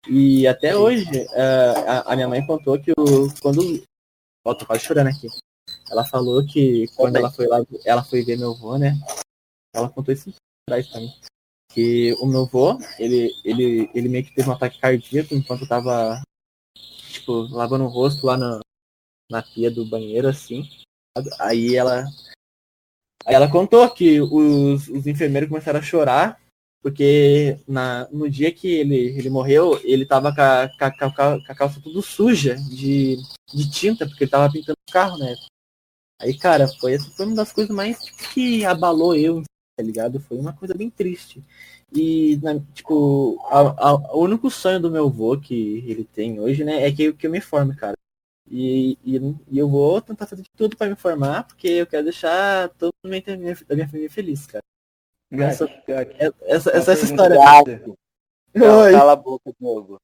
[0.09, 3.83] E até hoje, eh, a, a minha mãe contou que o, quando.
[4.45, 5.29] Ó, tô quase chorando aqui.
[5.91, 8.99] Ela falou que quando ela foi lá, ela foi ver meu avô, né?
[9.75, 10.33] Ela contou isso
[10.69, 11.13] atrás pra mim.
[11.73, 15.69] Que o meu avô, ele, ele, ele meio que teve um ataque cardíaco enquanto eu
[15.69, 16.23] tava,
[17.11, 18.61] tipo, lavando o rosto lá na,
[19.31, 20.69] na pia do banheiro, assim.
[21.41, 22.05] Aí ela.
[23.27, 26.44] Aí ela contou que os, os enfermeiros começaram a chorar
[26.85, 31.23] porque na, no dia que ele, ele morreu, ele tava com a, com, a, com
[31.51, 33.17] a- calça tudo suja de,
[33.55, 35.35] de tinta, porque ele tava pintando o carro, né?
[36.21, 37.99] Aí, cara, foi, essa foi uma das coisas mais
[38.35, 39.43] que abalou eu,
[39.77, 40.21] tá ligado?
[40.21, 41.43] Foi uma coisa bem triste.
[41.91, 46.65] E, na- tipo, a- a- o único sonho do meu avô que ele tem hoje,
[46.65, 47.97] né, é que, que eu me forme, cara.
[48.51, 49.17] E, e,
[49.51, 52.93] e eu vou tentar fazer de tudo pra me formar, porque eu quero deixar todo
[53.05, 53.23] mundo
[53.69, 54.63] da minha família feliz, cara.
[55.43, 55.69] Essa-.
[55.89, 57.37] Essa, essa, essa história.
[57.37, 57.95] Gato.
[58.55, 59.99] Não, cala a boca, Diogo.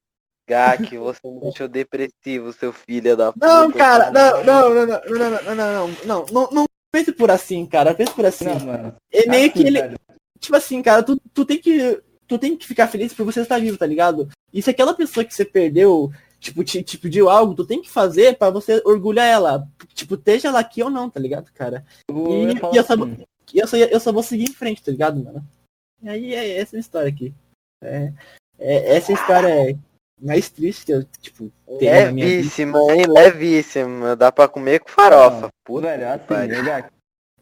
[0.48, 3.46] Gak, você me deixou depressivo, seu filho da puta.
[3.46, 7.30] Não, cara, não, não, não, não, não, não, não, não, não, não, não pense por
[7.30, 8.46] assim, cara, pense por assim.
[8.46, 8.96] Não, mano.
[9.12, 9.96] É meio que Assim, ele,
[10.40, 13.60] tipo assim, cara, tu, tu tem que, tu tem que ficar feliz por você estar
[13.60, 14.28] vivo, tá ligado?
[14.52, 16.10] E se aquela pessoa que você perdeu,
[16.40, 20.48] tipo, te, te pediu algo, tu tem que fazer pra você orgulhar ela, tipo, esteja
[20.48, 21.84] ela aqui ou não, tá ligado, cara?
[22.10, 22.14] E-
[22.74, 23.24] e eu só- assim,
[23.54, 25.44] E eu só, eu só vou seguir em frente, tá ligado, mano?
[26.02, 27.34] E aí é essa a história aqui.
[27.82, 28.12] É,
[28.58, 29.76] é- essa história é
[30.20, 32.38] mais triste que eu, tipo, tenho na minha vida.
[32.38, 33.04] Levíssima, hein?
[33.08, 34.16] Levíssima.
[34.16, 35.48] Dá pra comer com farofa.
[35.64, 36.56] Puta velho, que assim, pariu.
[36.56, 36.90] legal.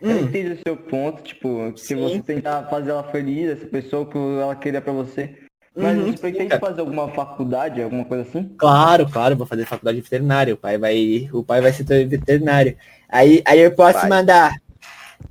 [0.00, 1.96] Eu Hum, entendo o seu ponto, tipo, se Sim.
[1.96, 5.36] você tentar fazer ela feliz, essa pessoa que ela queria pra você.
[5.74, 6.60] Mas uhum, você pretende cara.
[6.60, 8.44] fazer alguma faculdade, alguma coisa assim?
[8.56, 10.54] Claro, claro, eu vou fazer faculdade de veterinário.
[10.54, 12.76] O pai vai, o pai vai ser veterinário.
[13.08, 14.08] Aí, aí eu posso Vai.
[14.08, 14.54] mandar.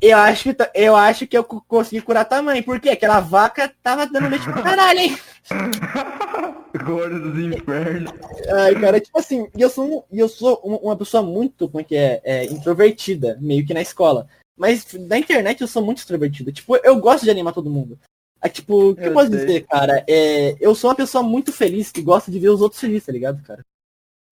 [0.01, 2.61] Eu acho, que eu acho que eu co- consegui curar tua mãe.
[2.61, 2.89] Por quê?
[2.89, 5.17] Aquela vaca tava dando leite pra caralho, hein?
[6.85, 8.11] Gordo dos infernos.
[8.53, 11.95] Ai, cara, tipo assim, eu sou, eu sou um- uma pessoa muito, como é que
[11.95, 14.27] é, é, introvertida, meio que na escola.
[14.55, 16.51] Mas na internet eu sou muito extrovertido.
[16.51, 17.97] Tipo, eu gosto de animar todo mundo.
[18.41, 19.39] É, tipo, o que eu, Eu posso sei.
[19.39, 20.03] dizer, cara?
[20.07, 23.11] É, eu sou uma pessoa muito feliz que gosta de ver os outros felizes, tá
[23.11, 23.63] ligado, cara?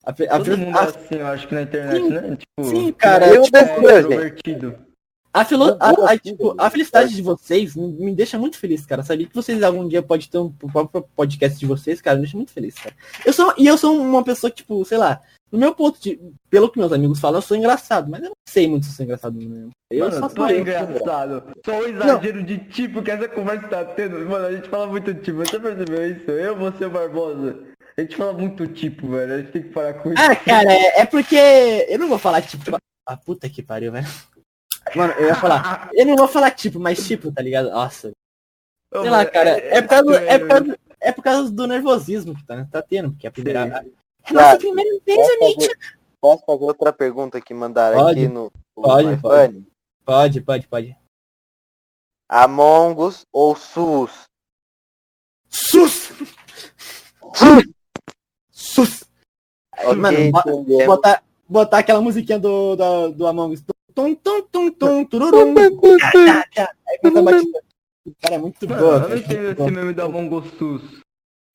[0.04, 2.08] A, a, Todo fe- mundo é a- assim, eu acho que na internet, Sim.
[2.10, 2.36] né?
[2.36, 4.85] Tipo, Sim, cara, eu tipo, é introvertido.
[5.36, 9.02] A, filo- a, a, tipo, a felicidade de vocês me, deixa muito feliz, cara.
[9.02, 12.36] Sabia que vocês algum dia pode ter um próprio podcast de vocês, cara, me deixa
[12.36, 12.94] muito feliz, cara.
[13.24, 15.20] Eu sou, e eu sou uma pessoa que, tipo, sei lá,
[15.52, 16.18] no meu ponto de.
[16.50, 18.96] Pelo que meus amigos falam, eu sou engraçado, mas eu não sei muito se eu
[18.96, 19.70] sou engraçado mesmo.
[19.90, 20.60] Eu Mano, só sou é eu.
[20.60, 21.42] engraçado.
[21.64, 24.18] Só o exagero de tipo que essa conversa tá tendo.
[24.28, 25.38] Mano, a gente fala muito tipo.
[25.38, 26.30] Você percebeu isso?
[26.30, 27.58] Eu, você, o Barbosa.
[27.96, 29.34] A gente fala muito tipo, velho.
[29.34, 30.20] A gente tem que parar com isso.
[30.22, 31.36] Ah, cara, é, é porque.
[31.88, 32.62] Eu não vou falar tipo.
[33.06, 34.06] Ah, puta que pariu, velho.
[34.94, 35.90] Mano, eu ia falar.
[35.92, 37.70] Eu não vou falar tipo, mas tipo, tá ligado?
[37.70, 38.12] Nossa.
[38.94, 39.50] Ô, Sei lá, cara.
[39.58, 42.82] É por causa, do- é por causa, é por causa do nervosismo que tá, tá
[42.82, 43.82] tendo, porque a primeira.
[43.82, 43.92] Sim.
[44.28, 45.78] É nossa primeira vez, Posso fazer,
[46.20, 48.18] posso fazer outra pergunta que mandaram Pode.
[48.20, 48.44] aqui no,
[48.76, 49.66] no Pode, pode.
[50.04, 50.96] Pode, pode, pode.
[52.28, 54.24] Among Us ou SUS?
[55.48, 56.10] Sus!
[58.50, 59.04] Sus!
[59.78, 60.86] Ok, Mano, entendemos.
[60.86, 63.62] botar, botar aquela musiquinha do, do, do Among Us.
[63.96, 65.54] Tum, tum, tum, tum, tururum.
[65.56, 67.60] Aí começa a batida.
[68.20, 68.78] Cara, é muito boa.
[68.78, 70.82] eu não muito esse meme da Mongossus.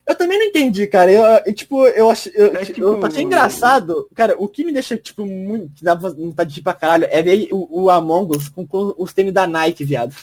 [0.07, 1.11] Eu também não entendi, cara.
[1.11, 2.29] Eu, eu, tipo, eu acho.
[2.29, 4.07] Eu, É, tipo, tipo- eu achei engraçado.
[4.15, 5.71] Cara, o que me deixa, tipo, muito.
[5.75, 8.93] Que dá vontade de ir pra caralho é ver o, o Among Us com, com
[8.97, 10.13] os tênis da Nike, viado.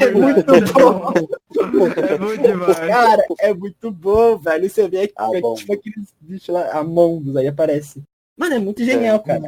[0.00, 1.12] É muito bom.
[1.94, 2.78] É bom demais.
[2.78, 4.68] Cara, é muito bom, velho.
[4.68, 5.54] Você vê que Ah, é, bom.
[5.54, 8.02] tipo aqueles bichos lá, Among Us, aí aparece.
[8.36, 9.42] Mano, é muito genial, cara.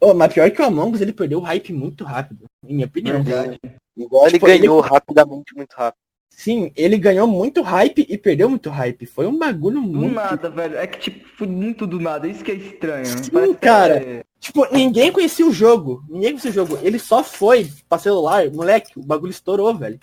[0.00, 2.86] Ô, mas pior que o Among Us, ele perdeu o hype muito rápido, em minha
[2.86, 3.22] opinião.
[3.22, 3.58] Verdade.
[3.96, 5.98] Igual ele Tipo, ganhou rapidamente, muito rápido.
[6.30, 9.06] Sim, ele ganhou muito hype e perdeu muito hype.
[9.06, 10.14] Foi um bagulho Do muito.
[10.14, 10.76] nada, velho.
[10.78, 12.28] É que, tipo, foi muito do nada.
[12.28, 13.06] Isso que é estranho.
[13.06, 13.96] Sim, Parece cara.
[13.96, 16.04] é- Tipo, ninguém conhecia o jogo.
[16.08, 16.78] Ninguém conhecia o jogo.
[16.80, 19.98] Ele só foi pra celular, moleque, o bagulho estourou, velho.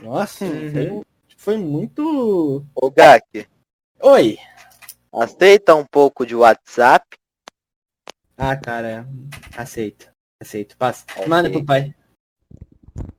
[0.00, 0.70] Nossa, Uhum.
[0.72, 1.02] foi,
[1.36, 2.64] foi muito.
[2.74, 3.46] Ô, Gak,
[4.02, 4.36] Oi.
[5.12, 7.06] aceita um pouco de WhatsApp?
[8.38, 9.04] Ah, cara,
[9.56, 10.08] aceito.
[10.40, 10.76] Aceito.
[10.76, 11.04] Passa.
[11.16, 11.26] Ok.
[11.26, 11.92] Manda pro pai.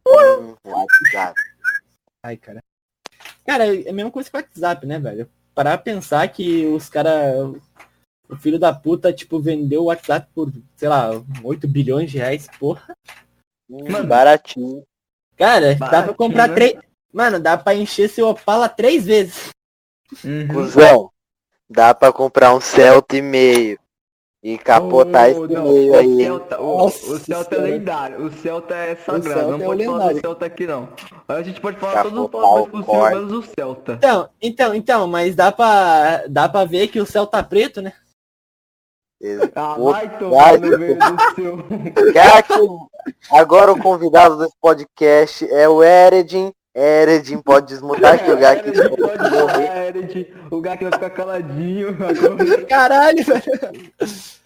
[0.07, 1.33] Hum, WhatsApp.
[2.23, 2.63] Ai, cara.
[3.45, 5.29] Cara, é a mesma coisa que o WhatsApp, né, velho?
[5.53, 7.53] Parar pra pensar que os caras.
[8.29, 11.09] O filho da puta, tipo, vendeu o WhatsApp por, sei lá,
[11.43, 12.95] 8 bilhões de reais, porra.
[13.69, 14.07] Hum, Mano.
[14.07, 14.83] baratinho.
[15.35, 16.53] Cara, dá pra Baratinho, comprar né?
[16.53, 16.79] três.
[17.11, 19.49] Mano, dá pra encher seu Opala três vezes.
[20.23, 20.47] Uhum.
[20.47, 21.11] Cusão,
[21.69, 23.79] dá pra comprar um Celta e meio.
[24.41, 26.17] E capotar Oh, esse não, meio o aí.
[26.17, 28.25] Celta, o, Nossa o Celta é lendário.
[28.25, 29.23] O Celta é sagrado.
[29.23, 30.15] Celta não é pode falar lendário.
[30.15, 30.89] do Celta aqui, não.
[31.27, 33.93] A gente pode falar todos os o possíveis, menos o Celta.
[33.93, 37.91] Então, então, então, mas dá pra, dá pra ver que o céu tá preto, né?
[39.53, 41.57] Ah, vai tomar no meio do seu.
[42.13, 42.47] Gak,
[43.33, 46.53] agora o convidado desse podcast é o Eredin.
[46.79, 50.33] Eredin pode desmutar que o Gak Ered, pode Ered.
[50.51, 52.65] O Gak vai ficar caladinho agora.
[52.65, 53.91] Caralho, velho.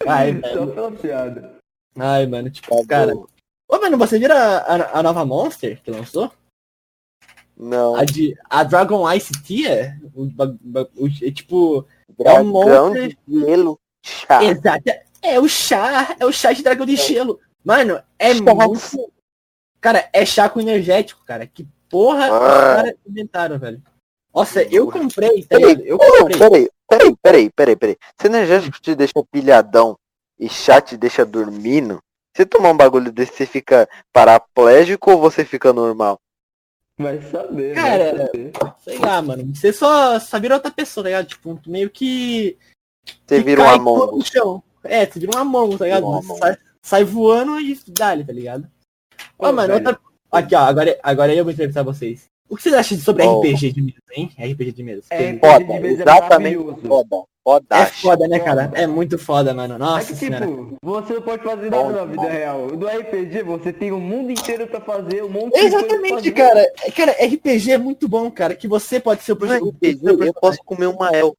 [0.06, 0.72] Ai, Só velho.
[0.74, 1.54] pela piada.
[1.98, 3.14] Ai, mano, tipo, Tá cara.
[3.14, 3.26] bom.
[3.68, 6.30] Ô, mano, você viu a, a, nova Monster que lançou?
[7.56, 9.96] Não, A, de, a Dragon Ice Tia?
[10.14, 11.86] O, ba- ba- o- é tipo.
[12.18, 13.08] dragão monstro.
[13.08, 13.78] de gelo.
[14.04, 14.42] Chá.
[14.44, 14.82] Exato.
[15.22, 16.16] É o chá.
[16.18, 17.38] É o chá de dragão de gelo.
[17.64, 18.42] Mano, é Chá.
[18.42, 19.12] muito.
[19.80, 21.46] Cara, é chá com energético, cara.
[21.46, 22.74] Que porra os Ah.
[22.76, 23.80] caras inventaram, velho.
[24.34, 25.86] Nossa, eu comprei, tá Peraí, ligado?
[25.86, 26.38] Eu comprei.
[26.38, 27.96] peraí, peraí, peraí, peraí, peraí.
[28.20, 29.96] Se energético te deixa pilhadão
[30.36, 32.00] e chá te deixa dormindo,
[32.34, 36.18] você tomar um bagulho desse, você fica paraplégico ou você fica normal?
[36.98, 38.52] Vai saber, Cara, vai saber.
[38.82, 39.54] Sei lá, mano.
[39.54, 41.26] Você só, só vira outra pessoa, tá ligado?
[41.28, 42.58] Tipo, meio que.
[43.24, 44.62] Você vira um no chão.
[44.82, 46.06] É, você vira um Among, tá ligado?
[46.38, 48.68] Sai, sai voando e dá-lhe, tá ligado?
[49.38, 49.86] Ó, Ô, mano, velho.
[49.88, 50.13] outra...
[50.34, 52.28] Aqui, ó, agora, agora eu vou entrevistar vocês.
[52.48, 53.40] O que vocês acham sobre Ó.
[53.40, 54.30] RPG de mesa, hein?
[54.38, 55.02] RPG de mesa.
[55.10, 56.80] É, Foda, de vez é exatamente maravilhoso.
[56.86, 57.22] foda.
[57.42, 57.66] Foda.
[57.70, 58.70] É foda, né, cara?
[58.74, 59.74] É muito foda, mano.
[59.74, 60.46] É Nossa que, senhora.
[60.46, 62.68] tipo, você não pode fazer nada na vida real.
[62.68, 66.32] Do RPG, você tem o mundo inteiro pra fazer, um monte de coisa Exatamente, fazer.
[66.32, 66.72] cara.
[66.96, 68.54] Cara, RPG é muito bom, cara.
[68.54, 69.68] Que você pode ser o projeto.
[69.68, 71.36] RPG, eu posso comer uma elfa.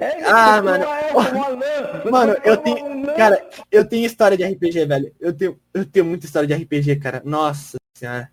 [0.00, 0.84] É, Ah, mano.
[0.84, 3.06] é uma anã, você Mano, eu é tenho-.
[3.14, 5.14] Cara, eu tenho história de RPG, velho.
[5.20, 7.20] Eu tenho, eu tenho muita história de RPG, cara.
[7.24, 8.30] Nossa senhora.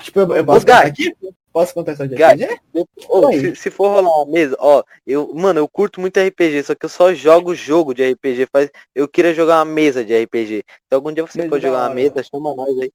[0.00, 1.14] Tipo, eu, eu posso aqui?
[1.52, 2.44] Posso contar a história de Guy.
[2.44, 2.96] RPG?
[3.08, 3.40] Oi.
[3.40, 6.84] se, se for rolar uma mesa, ó, eu, mano, eu curto muito RPG, só que
[6.84, 8.46] eu só jogo jogo de RPG.
[8.52, 10.64] Faz, eu queria jogar uma mesa de RPG.
[10.88, 12.92] Se algum dia você for da jogar uma mesa, chama nós aí.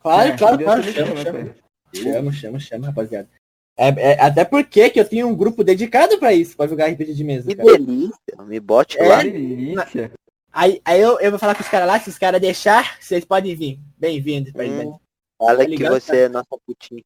[0.00, 0.82] Claro, É, claro, claro.
[0.82, 1.54] Chama, chama.
[1.94, 3.28] Chama, chama, chama, rapaziada.
[3.76, 7.14] É, é- até porque que eu tenho um grupo dedicado pra isso, pra jogar RPG
[7.14, 7.48] de mesa.
[7.48, 7.72] Que cara.
[7.72, 9.08] delícia, me bote É?
[9.08, 9.22] lá.
[9.22, 10.12] Que delícia.
[10.52, 13.24] Aí, aí eu, eu vou falar com os caras lá, se os caras deixar, vocês
[13.24, 13.80] podem vir.
[13.96, 14.50] Bem-vindo.
[14.50, 14.98] Hum,
[15.38, 17.02] fala Tá que você é nossa putinha.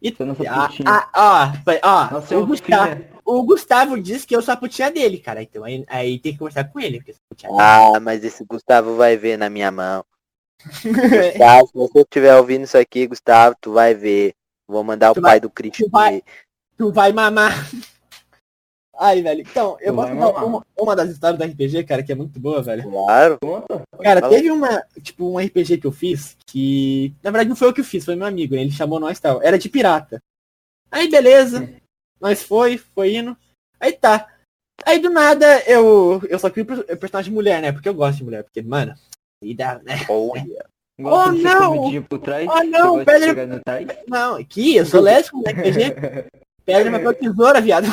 [0.00, 0.88] E, Você é nossa ah, putinha.
[0.88, 4.90] ah, ó, foi- ó, Nossa, o, Gustavo, o Gustavo disse que eu sou a putinha
[4.90, 5.42] dele, cara.
[5.42, 7.96] Então aí, aí tem que conversar com ele, porque eu sou a putinha dele.
[7.96, 10.04] Ah, mas esse Gustavo vai ver na minha mão.
[10.84, 14.34] Gustavo, se você estiver ouvindo isso aqui, Gustavo, tu vai ver.
[14.68, 16.22] Vou mandar o Tu pai vai- do Cristo tu vai-
[16.76, 17.52] tu vai mamar.
[18.96, 19.40] Aí, velho.
[19.40, 22.62] Então, eu Tu vou uma, uma das histórias do RPG, cara, que é muito boa,
[22.62, 22.84] velho.
[22.84, 23.38] Claro.
[24.00, 24.32] Cara, Fala.
[24.32, 27.80] teve uma, tipo, um RPG que eu fiz que, na verdade, não foi eu que
[27.80, 28.60] eu fiz, foi meu amigo, né?
[28.62, 29.42] ele chamou nós e tal.
[29.42, 30.22] Era de pirata.
[30.92, 31.68] Aí, beleza.
[32.20, 33.36] Nós foi, foi indo.
[33.80, 34.32] Aí tá.
[34.86, 37.72] Aí do nada eu eu só crio per- personagem mulher, né?
[37.72, 38.94] Porque eu gosto de mulher, porque, mano,
[39.42, 39.94] aí dá, né?
[40.08, 40.66] Olha.
[40.98, 42.02] Gosta Oh, de não!
[42.04, 42.48] por trás?
[42.48, 43.86] Oh, não, pedra- no trás?
[44.08, 46.28] Não, aqui eu sou lésbico no RPG.
[46.64, 47.86] Pedra, papel, tesoura, viado.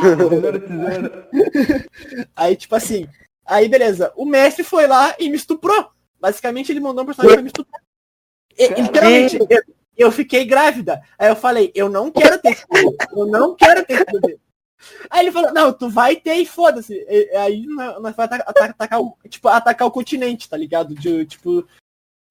[0.00, 1.28] Tesoura, tesoura.
[2.34, 3.06] Aí, tipo assim,
[3.44, 5.90] aí beleza, o mestre foi lá e me estuprou.
[6.18, 7.82] Basicamente, ele mandou um personagem pra me estuprar.
[8.58, 9.62] E, literalmente, eu,
[9.96, 11.02] eu fiquei grávida.
[11.18, 12.96] Aí eu falei, eu não quero ter esse bebê.
[13.14, 14.38] Eu não quero ter esse bebê.
[15.10, 17.04] Aí ele falou, não, tu vai ter e foda-se.
[17.36, 20.94] Aí nós vai atacar, atacar, atacar o, tipo, atacar o continente, tá ligado?
[20.94, 21.66] De, tipo,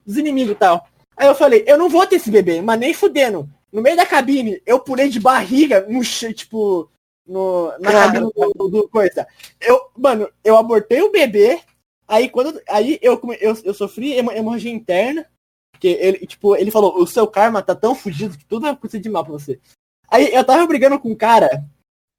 [0.05, 0.87] dos inimigos e tal.
[1.15, 3.49] Aí eu falei, eu não vou ter esse bebê, mas nem fudendo.
[3.71, 6.89] No meio da cabine, eu pulei de barriga no tipo,
[7.25, 9.27] no, na cabine do, do coisa.
[9.59, 11.61] Eu, mano, eu abortei o bebê,
[12.07, 12.61] aí quando.
[12.67, 15.25] Aí eu, eu, eu sofri hemo- hemorragia interna.
[15.71, 18.99] Porque ele, tipo, ele falou, o seu karma tá tão fugido que tudo vai acontecer
[18.99, 19.59] de mal pra você.
[20.07, 21.63] Aí eu tava brigando com um cara,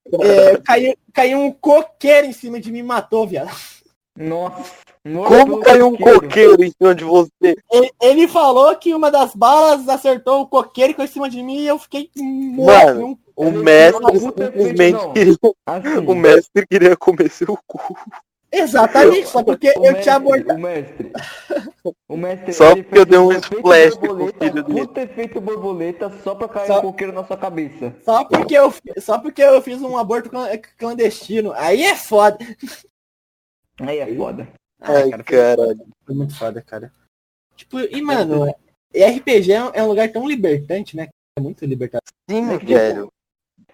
[0.20, 3.54] é, caiu, caiu um coqueiro em cima de mim e matou, viado.
[4.16, 4.74] Nossa.
[5.04, 7.56] Como caiu um coqueiro em cima de você?
[7.72, 11.66] Ele, ele falou que uma das balas acertou o coqueiro em cima de mim e
[11.66, 12.86] eu fiquei morto.
[12.86, 15.12] Mano, O mestre simplesmente não.
[15.12, 15.34] queria.
[15.66, 17.80] Assim, O mestre queria comer seu cu.
[18.54, 20.58] Exatamente, só porque o eu mestre, tinha abortado.
[20.58, 21.12] O mestre.
[22.06, 22.52] O mestre.
[22.52, 24.80] Só porque eu dei um splash com o filho dele.
[24.86, 27.96] Puta efeito borboleta só pra cair Só- um coqueiro na sua cabeça.
[28.04, 31.52] Só porque, eu, só porque eu fiz um aborto clan- clandestino.
[31.56, 32.38] Aí é foda.
[33.80, 34.46] Aí é foda.
[34.82, 35.86] Ai, cara, foi- caralho.
[36.04, 36.92] Foi muito foda, cara.
[37.56, 38.52] Tipo, e mano,
[38.92, 41.08] e RPG é um- é um lugar tão libertante, né?
[41.38, 42.02] É muito libertador.
[42.30, 43.12] Sim, É que, tipo, velho.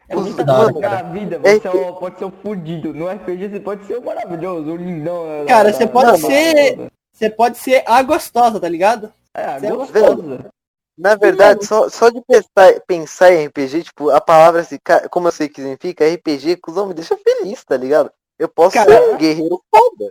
[0.09, 1.03] É Os- muito da hora, cara.
[1.03, 2.95] Na vida, É você é um- pode ser um fudido.
[2.95, 5.27] No RPG você pode ser um maravilhoso, um lindão.
[5.31, 9.13] é, Cara, você pode da- ser- Você pode ser a gostosa, tá ligado?
[9.35, 10.51] É, você é gostosa.
[10.97, 14.79] Na verdade, só, só de pensar, pensar em RPG, tipo, a palavra assim,
[15.11, 18.11] como eu sei que significa, RPG, cuzão, me deixa feliz, tá ligado?
[18.39, 20.09] Eu posso Cara, ser um guerreiro foda.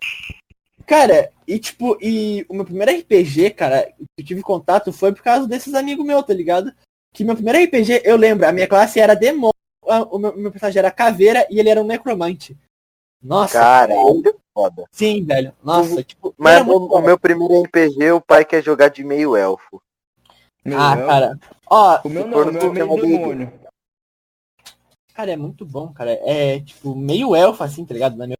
[0.88, 3.84] Cara, e tipo, e o meu primeiro RPG, cara,
[4.16, 6.74] que eu tive contato foi por causa desses amigos meus, tá ligado?
[7.14, 9.52] Que meu primeiro RPG, eu lembro, a minha classe era demônio,
[9.84, 12.58] o meu, meu personagem era caveira e ele era um necromante.
[13.22, 14.24] Nossa, Caralho,
[14.54, 14.86] foda.
[14.92, 15.54] sim, velho.
[15.62, 19.82] Nossa, tipo, Mas o, o meu primeiro RPG, o pai quer jogar de meio elfo.
[20.64, 21.08] Meu Ah, Deus.
[21.08, 21.40] cara.
[21.70, 23.54] Ó, O meu não, o meu é meio demônio.
[25.14, 26.12] cara, é muito bom, cara.
[26.24, 28.16] É, tipo, meio elfo, assim, tá ligado?
[28.16, 28.37] Na minha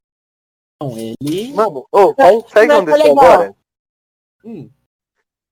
[0.84, 1.54] ele...
[1.54, 3.56] Mano, ô, sabe, sabe o que agora?
[4.44, 4.70] Hum,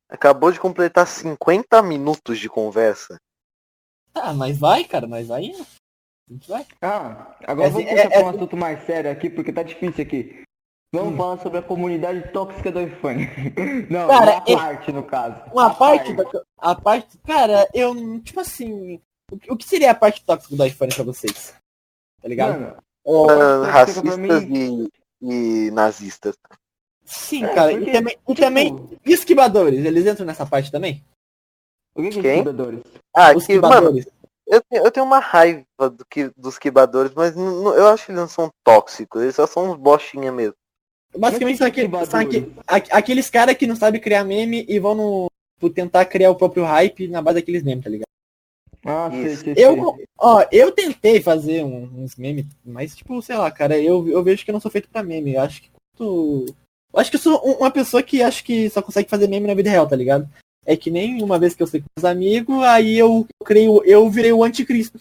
[0.08, 3.18] Acabou de completar 50 minutos de conversa.
[4.14, 5.52] tá, mas vai, cara, mas vai.
[6.30, 6.66] A gente vai.
[6.82, 9.64] Ah, agora É, vamos puxar é, pra um é- assunto mais sério aqui, porque tá
[9.64, 10.44] difícil aqui.
[10.94, 11.18] Vamos Hum.
[11.18, 13.26] falar sobre a comunidade tóxica do iPhone.
[13.90, 15.42] Não, Cara, uma é- parte, no caso.
[15.52, 16.24] Uma A parte, da,
[16.60, 19.02] a parte, cara, eu, tipo assim,
[19.50, 21.54] o, que- seria a parte tóxica do iPhone pra vocês?
[22.22, 22.60] Tá ligado?
[22.60, 24.90] Mano, parte pra racistas mim- e,
[25.32, 26.36] e nazistas.
[27.04, 31.04] Sim, É, cara, porque, e também, e tipo, também esquibadores, eles entram nessa parte também?
[31.96, 32.38] O que que é Quem?
[32.40, 32.82] estudadores?
[33.16, 34.08] Ah, Os que, mano, quibadores.
[34.48, 38.22] eu tenho, eu tenho uma raiva do que, dos quibadores, mas eu acho que eles
[38.22, 40.56] não são tóxicos, eles só são uns bostinha mesmo.
[41.18, 42.20] Basicamente são, aquele- são
[42.92, 46.66] aqueles caras que não sabem criar meme e vão no, tipo, tentar criar o próprio
[46.66, 48.06] hype na base daqueles memes, tá ligado?
[48.86, 49.66] Ah, sei, sei, sei.
[49.66, 54.24] Eu, ó, eu tentei fazer um- uns memes, mas tipo, sei lá, cara, eu, eu
[54.24, 55.34] vejo que eu não sou feito pra meme.
[55.34, 56.46] Eu acho que quanto...
[56.94, 59.48] Eu acho que eu sou um- uma pessoa que acho que só consegue fazer meme
[59.48, 60.30] na vida real, tá ligado?
[60.66, 64.10] É que nem uma vez que eu sei com os amigos, aí eu creio, eu
[64.10, 65.00] virei o anticristo.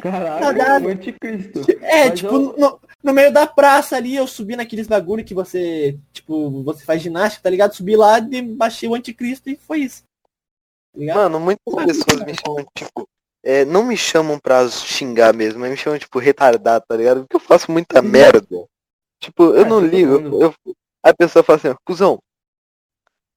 [0.00, 0.86] Caralho, Saudade.
[0.86, 1.60] o anticristo.
[1.82, 5.34] É, Mas tipo, eu- no, no meio da praça ali, eu subi naqueles bagulho que
[5.34, 7.74] você, tipo, você faz ginástica, tá ligado?
[7.74, 10.02] Subi lá, de, baixei o anticristo e foi isso.
[10.98, 11.16] Tá ligado?
[11.16, 13.08] Mano, muitas pessoas me chamam, tipo,
[13.44, 17.20] é, não me chamam pra xingar mesmo, mas me chamam, tipo, retardado, tá ligado?
[17.20, 18.66] Porque eu faço muita merda.
[19.20, 20.42] Tipo, eu não todo ligo.
[20.42, 20.54] eu-
[21.04, 22.18] a pessoa fala assim, ó, cuzão,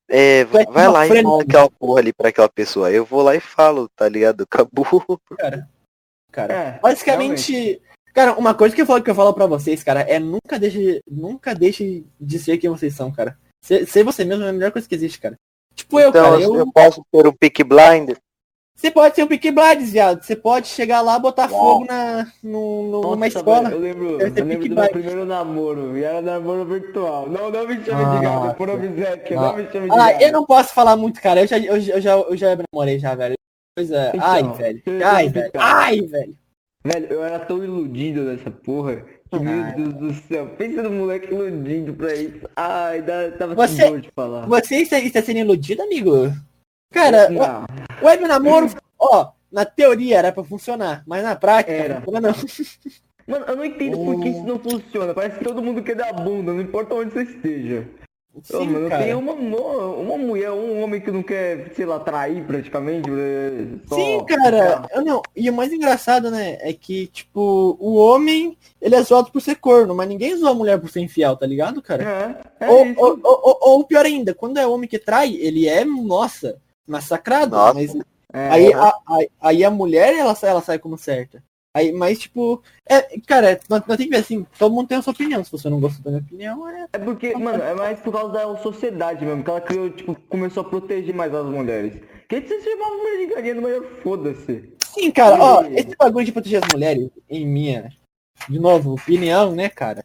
[0.10, 2.92] é, é vai lá e fala aquela porra ali pra aquela pessoa.
[2.92, 4.42] Eu vou lá e falo, tá ligado?
[4.44, 4.86] Acabou.
[5.38, 5.70] cara.
[6.32, 6.82] Cara, É, realmente.
[6.82, 7.82] basicamente,
[8.14, 11.02] cara, uma coisa que eu falo que eu falo para vocês, cara, é nunca deixe,
[11.08, 13.38] nunca deixe de ser quem vocês são, cara.
[13.64, 15.38] Ser, ser você mesmo é a melhor coisa que existe, cara.
[15.76, 18.12] Tipo eu, então, cara, eu, eu, posso ter um pick blind.
[18.76, 20.24] você pode ser um Peaky Blinders, viado.
[20.24, 21.60] Você pode chegar lá, botar Uau.
[21.80, 23.70] fogo na, no, no- numa Nossa, escola.
[23.70, 25.98] velho, eu lembro, ser eu lembro do meu primeiro namoro.
[25.98, 27.28] E era namoro virtual.
[27.30, 28.22] Não, não me chame de Nossa.
[28.22, 29.40] gado, por obséquio.
[29.40, 29.42] Ah.
[29.44, 30.24] Não me chame de Ah, gado.
[30.24, 31.42] eu não posso falar muito, cara.
[31.42, 33.36] Eu já, eu, já- eu já, eu já namorei já, velho.
[33.78, 34.12] Coisa.
[34.14, 34.82] Então, ai, velho.
[34.86, 35.52] eu- eu Ai, velho.
[35.58, 36.38] Ai, velho.
[36.84, 39.06] Velho, eu era tão iludido nessa porra.
[39.40, 40.48] Meu Deus do céu.
[40.58, 42.42] Pensa no moleque iludido pra isso.
[42.56, 44.46] Ai, dá, tava Você- dor de falar.
[44.48, 46.32] Você está, está sendo iludido, amigo?
[46.94, 47.66] Cara, o- Não,
[48.02, 48.68] o web namoro,
[49.00, 52.04] ó, na teoria era pra funcionar, mas na prática, Era.
[52.22, 52.34] não.
[53.28, 55.14] Mano, eu não entendo por que isso não funciona.
[55.14, 57.88] Parece que todo mundo quer dar bunda, não importa onde você esteja.
[58.44, 59.04] Sim, cara.
[59.04, 63.10] tem uma, uma, mulher, um homem que não quer, sei lá, trair praticamente.
[63.12, 63.52] é,
[63.88, 64.88] só Sim, cara.
[64.92, 65.22] Eu não.
[65.36, 69.56] E o mais engraçado, né, é que, tipo, o homem, ele é zoado por ser
[69.56, 72.42] corno, mas ninguém zoa a mulher por ser infiel, tá ligado, cara?
[72.60, 75.68] É, é ou, ou, ou, ou- ou pior ainda, quando é homem que trai, ele
[75.68, 76.58] é, nossa,
[76.88, 77.56] massacrado.
[77.56, 77.74] Nossa.
[77.74, 77.96] Mas
[78.34, 81.44] É, aí, a, a- aí a mulher, ela, ela sai como certa.
[81.74, 85.02] Aí, mas, tipo, é, cara, nós, nós tem que ver assim, todo mundo tem a
[85.02, 85.42] sua opinião.
[85.44, 86.86] Se você não gostou da minha opinião, é.
[86.92, 90.62] É porque, mano, é mais por causa da sociedade mesmo, que ela criou, tipo, começou
[90.62, 91.94] a proteger mais as mulheres.
[92.28, 94.74] Que você chamava mulher de galinha, mas foda-se.
[94.94, 97.90] Sim, cara, ó, E- esse bagulho de proteger as mulheres, em minha,
[98.50, 100.04] de novo, opinião, né, cara?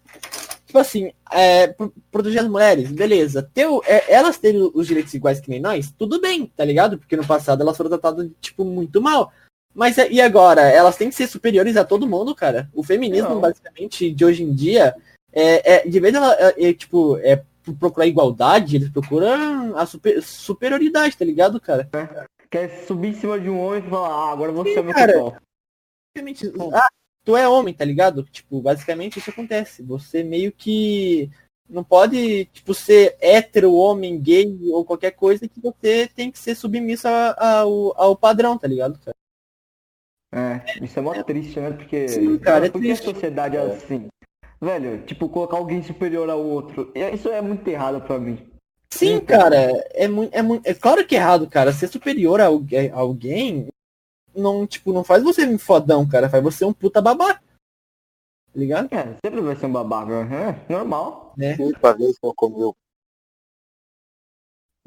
[0.67, 3.43] Tipo assim, é, pro- proteger as mulheres, beleza.
[3.55, 6.97] Ter, o- é, elas terem os direitos iguais que nem nós, tudo bem, tá ligado?
[6.99, 9.33] Porque no passado elas foram tratadas, tipo, muito mal.
[9.77, 10.63] Mas é- e agora?
[10.63, 12.69] Elas têm que ser superiores a todo mundo, cara.
[12.73, 13.41] O feminismo, Não.
[13.41, 14.97] basicamente, de hoje em dia,
[15.31, 19.85] é, é- de vez ela, é, é, tipo, é pro- procurar igualdade, eles procuram a
[19.85, 21.87] super- superioridade, tá ligado, cara?
[22.51, 24.95] Quer subir em cima de um homem e falar, ah, agora você Sim, é meu
[24.95, 25.41] cara.
[26.17, 26.89] Basicamente, ah,
[27.23, 28.23] tu é homem, tá ligado?
[28.23, 29.83] Tipo, basicamente isso acontece.
[29.83, 31.29] Você meio que
[31.69, 36.55] não pode, tipo, ser hétero, homem, gay ou qualquer coisa que você tem que ser
[36.55, 39.15] submisso a- ao, ao padrão, tá ligado, cara?
[40.37, 41.71] É, isso é mó triste, né?
[41.71, 42.07] Porque.
[42.09, 44.09] Sim, cara, é por que a sociedade é assim?
[44.61, 46.93] Velho, tipo, colocar alguém superior ao outro.
[46.95, 48.37] é- Isso é muito errado pra mim.
[48.93, 49.57] Sim, Sim, cara,
[49.95, 51.73] é muito, é muito, é claro que é errado, cara.
[51.73, 53.69] Ser superior a alguém, a alguém
[54.35, 56.29] não, tipo, não faz você um fodão, cara.
[56.29, 57.41] Faz você um puta babaca.
[57.41, 58.93] Tá ligado?
[58.93, 60.13] É, sempre vai ser um babaca.
[60.13, 61.33] É, normal.
[61.37, 61.57] Né?
[61.59, 62.75] Última vez que eu comi o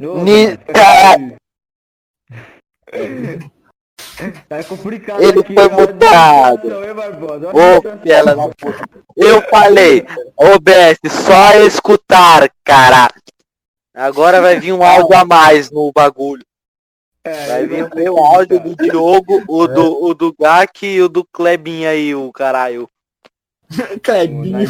[0.02, 0.58] Ô, Ni-
[4.50, 6.68] É complicado Ele aqui, foi mutado.
[7.54, 7.82] Ô.
[9.16, 10.06] Eu falei,
[10.36, 13.10] OBS, só escutar, cara.
[13.94, 16.44] Agora vai vir um áudio a mais no bagulho.
[17.24, 21.26] É, Vai vir o áudio do Diogo, o do, o do Gak e o do
[21.26, 22.90] Klebinho aí, o caralho.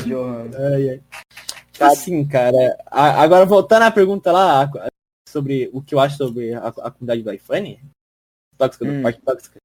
[0.03, 0.49] Johan.
[0.57, 1.01] Ai, ai.
[1.71, 2.77] Tipo assim, cara.
[2.91, 4.69] agora voltando à pergunta lá
[5.27, 7.79] sobre o que eu acho sobre a, a comunidade do iPhone.
[8.59, 9.01] Tóxica, Hum.
[9.01, 9.55] parte tóxica.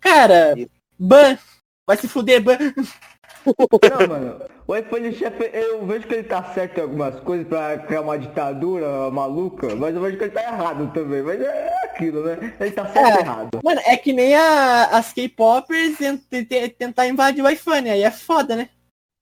[0.00, 0.54] Cara,
[0.98, 1.38] ban.
[1.86, 2.58] Vai se fuder, ban.
[3.46, 7.78] Não, mano, o iPhone chefe, eu vejo que ele tá certo em algumas coisas pra
[7.78, 11.22] criar uma ditadura maluca, mas eu vejo que ele tá errado também.
[11.22, 12.54] Mas é aquilo, né?
[12.60, 13.16] Ele tá certo É.
[13.16, 13.60] e errado.
[13.64, 17.88] Mano, é que nem a- as K-Popers tent- tent- tentar invadir o iPhone.
[17.88, 18.68] Aí é foda, né?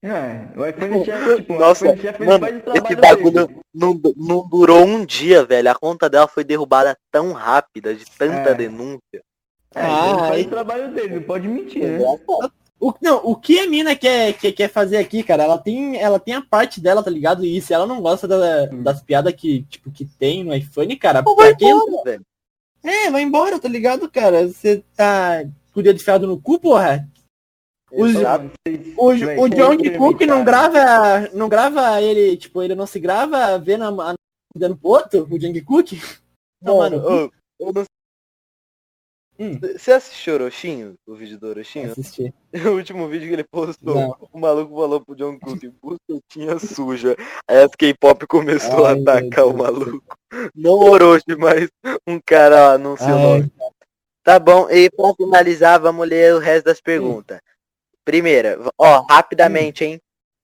[0.01, 2.99] É, o iPhone chefe, tipo, Nossa, o iPhone chefe ele mano, faz o esse trabalho
[3.01, 3.61] bagulho dele.
[3.75, 5.71] não, não durou um dia, velho.
[5.71, 8.55] A conta dela foi derrubada tão rápida, de tanta É.
[8.55, 9.01] denúncia.
[9.75, 11.99] É, ele Ah, faz aí- o trabalho dele, não pode mentir, né?
[12.81, 16.21] O, não, o que a mina quer, quer, quer fazer aqui, cara, ela tem, ela
[16.21, 17.45] tem a parte dela, tá ligado?
[17.45, 18.85] E se ela não gosta da- Hum.
[18.85, 22.23] das piadas que, tipo, que tem no iPhone, cara, Não vai embora, velho.
[22.85, 24.47] É, vai embora, tá ligado, cara?
[24.47, 25.43] Você tá
[25.75, 27.05] com o dedo enfiado no cu, porra?
[27.91, 28.51] Os- Exato.
[28.97, 31.29] O, o como John Cook não grava.
[31.33, 34.15] Não grava ele, tipo, ele não se grava vendo a, a
[34.55, 35.93] dando pro outro, o Jung Cook?
[36.63, 36.97] Não, mano.
[37.59, 37.85] eu não-
[39.41, 39.57] Hum.
[39.61, 40.97] Você assistiu Orochinho?
[41.07, 41.93] O vídeo do Orochinho?
[41.93, 42.35] Assisti.
[42.67, 44.17] O último vídeo que ele postou, Não.
[44.33, 47.15] o maluco falou pro John Cook, bucetinha suja.
[47.47, 50.03] Aí as K-pop começou Ai, a atacar o maluco.
[50.55, 51.69] Não Orochi, mas
[52.05, 53.53] um cara anunciou o nome.
[54.25, 57.39] Tá bom, e pra finalizar, vamos ler o resto das perguntas.
[58.09, 60.01] Primeira, ó, rapidamente, hein?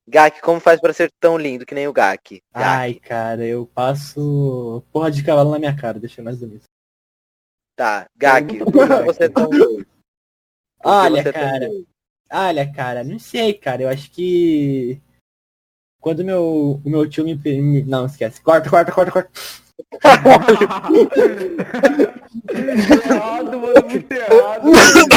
[0.07, 2.35] Gak, como faz pra ser tão lindo que nem o Gak?
[2.35, 2.43] Gak.
[2.53, 6.65] ai, cara, eu passo porra de cavalo na minha cara, deixa eu mais bonito.
[7.75, 8.65] Tá, Gak, que
[9.07, 9.87] você é tão doido?
[10.85, 11.69] Olha, você é tão cara.
[11.71, 11.89] doido?
[12.31, 13.81] Olha, cara, não sei, cara.
[13.85, 15.01] Eu acho que.
[16.05, 17.83] Quando meu, o meu tio me, me.
[17.83, 18.39] Não, esquece.
[18.43, 19.31] Corta, corta, corta, corta.
[22.55, 24.71] errado, mano, muito errado.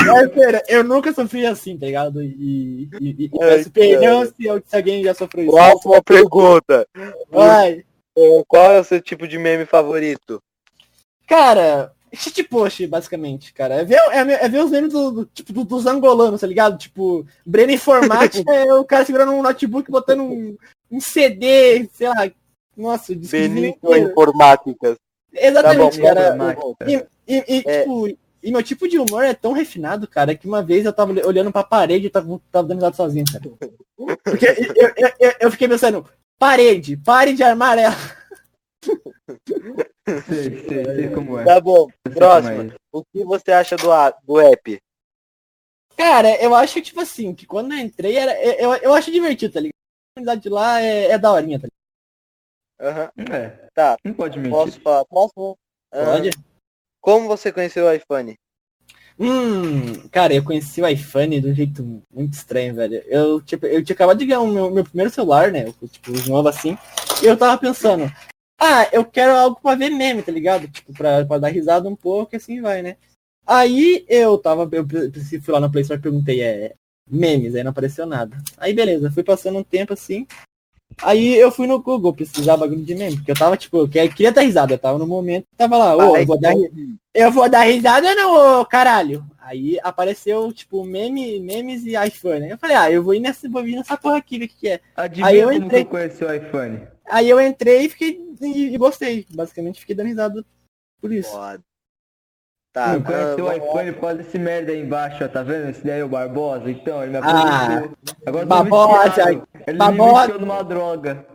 [0.05, 2.23] Parceiro, eu nunca sofri assim, tá ligado?
[2.23, 5.53] E, e, e, Ai, peço perdão se, eu- se alguém já sofreu isso.
[5.53, 6.87] Próxima pergunta.
[7.29, 7.83] Vai.
[8.47, 10.41] Qual é o seu tipo de meme favorito?
[11.27, 13.75] Cara, shitpost, basicamente, cara.
[13.75, 16.77] É ver, é, é ver os memes do, do- tipo, do- dos angolanos, tá ligado?
[16.77, 20.57] Tipo, Breno Informática é o cara segurando um notebook, botando um,
[20.91, 22.31] um CD, sei lá.
[22.75, 23.95] Nossa, disco de Benito.
[23.95, 24.97] Informáticas.
[25.33, 26.13] Exatamente, Tá
[26.53, 26.87] bom, cara.
[26.87, 26.95] E,
[27.27, 27.79] e- e, É.
[27.81, 31.11] tipo, e meu tipo de humor é tão refinado, cara, que uma vez eu tava
[31.25, 33.43] olhando pra parede e tava, tava dando risada sozinho, cara.
[34.23, 36.07] Porque eu, eu, eu, eu fiquei pensando,
[36.39, 37.95] parede, pare de armar ela.
[40.27, 41.43] Sei, sei, sei como é.
[41.43, 42.61] Tá bom, próximo.
[42.61, 42.75] é.
[42.91, 43.89] O que você acha do,
[44.23, 44.79] do app?
[45.97, 49.59] Cara, eu acho, tipo assim, que quando eu entrei, era, eu, eu acho divertido, tá
[49.59, 49.73] ligado?
[50.17, 51.67] A comunidade de lá é, é daorinha, tá
[52.81, 54.57] Aham, É, Tá, não pode mentir.
[54.57, 55.05] posso falar?
[55.05, 55.55] Próximo.
[55.91, 56.35] Ah, ligado?
[56.35, 56.43] Pode?
[56.99, 58.35] Como você conheceu o iPhone?
[59.19, 63.03] Hum, cara, eu conheci o iPhone de um jeito muito estranho, velho.
[63.05, 65.67] Eu, tipo, eu tinha acabado de ganhar o meu, meu primeiro celular, né?
[65.67, 66.75] eu, Tipo, os novos assim.
[67.21, 68.11] E eu tava pensando,
[68.59, 70.67] ah, eu quero algo pra ver meme, tá ligado?
[70.67, 72.97] Tipo, pra, pra dar risada um pouco e assim vai, né?
[73.45, 74.85] Aí eu tava, eu
[75.41, 76.75] fui lá na Play Store e perguntei, é,
[77.09, 78.37] memes, aí não apareceu nada.
[78.57, 80.25] Aí beleza, fui passando um tempo assim.
[81.01, 84.31] Aí eu fui no Google pesquisar bagulho de meme, porque eu tava, tipo, eu queria,
[84.31, 86.53] dar risada, eu tava no momento, tava lá, ô, eu vou dar,
[87.13, 89.23] eu vou dar risada ou não, ô, caralho?
[89.37, 92.49] Aí apareceu, tipo, meme, memes e iPhone.
[92.49, 94.67] Eu falei, ah, eu vou ir nessa, vou vir nessa porra aqui, o que, que
[94.69, 94.79] é.
[94.95, 96.87] Adivinha Aí eu como entrei- que eu conheci o iPhone?
[97.09, 99.25] Aí eu entrei e fiquei e, e gostei.
[99.29, 100.45] Basicamente fiquei dando risada
[100.99, 101.31] por isso.
[101.31, 101.61] Foda.
[102.77, 105.69] Tá, não conheci ah, o iPhone por causa desse merda aí embaixo, ó, tá vendo?
[105.69, 107.97] Esse daí é o Barbosa, então, ele me Ah, apresentou.
[108.25, 109.47] Agora eu tô Babosa, viciado.
[109.65, 110.33] Ele babosa.
[110.33, 111.25] me numa droga.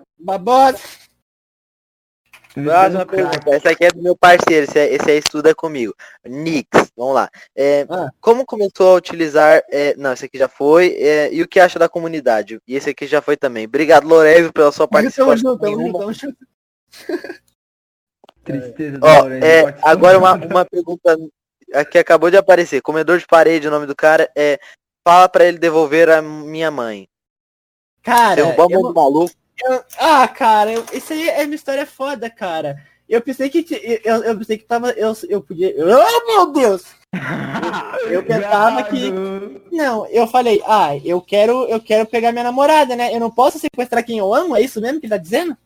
[2.55, 3.51] Me Próxima pergunta.
[3.51, 5.95] Essa aqui é do meu parceiro, esse, é- esse aí estuda comigo.
[6.25, 7.29] Nix, vamos lá.
[7.57, 8.11] É, Ah.
[8.21, 9.63] Como começou a utilizar.
[9.71, 10.95] é, não, esse aqui já foi.
[10.99, 12.61] é, e o que acha da comunidade?
[12.69, 13.65] E esse aqui já foi também.
[13.65, 15.37] Obrigado, Lorenzo, pela sua Tamo participação.
[15.37, 16.37] junto, tamo junto, tamo junto.
[18.45, 21.17] Tristeza do Ó, Lourenço, é, agora uma, uma pergunta
[21.91, 22.83] que acabou de aparecer.
[22.83, 24.59] Comedor de parede, o nome do cara é.
[25.07, 27.09] Fala pra ele devolver a minha mãe.
[28.03, 29.35] Cara, Derrubamos eu- o maluco.
[29.65, 32.77] eu- ah, cara, eu, isso aí é uma história foda, cara.
[33.09, 33.67] Eu pensei que
[34.05, 35.75] eu, eu pensei que tava eu, eu podia.
[35.77, 36.85] Oh meu Deus!
[38.09, 39.11] Eu pensava que
[39.71, 43.15] não, eu falei, ah, eu quero eu quero pegar minha namorada, né?
[43.15, 45.57] Eu não posso sequestrar quem eu amo, é isso mesmo que ele tá dizendo?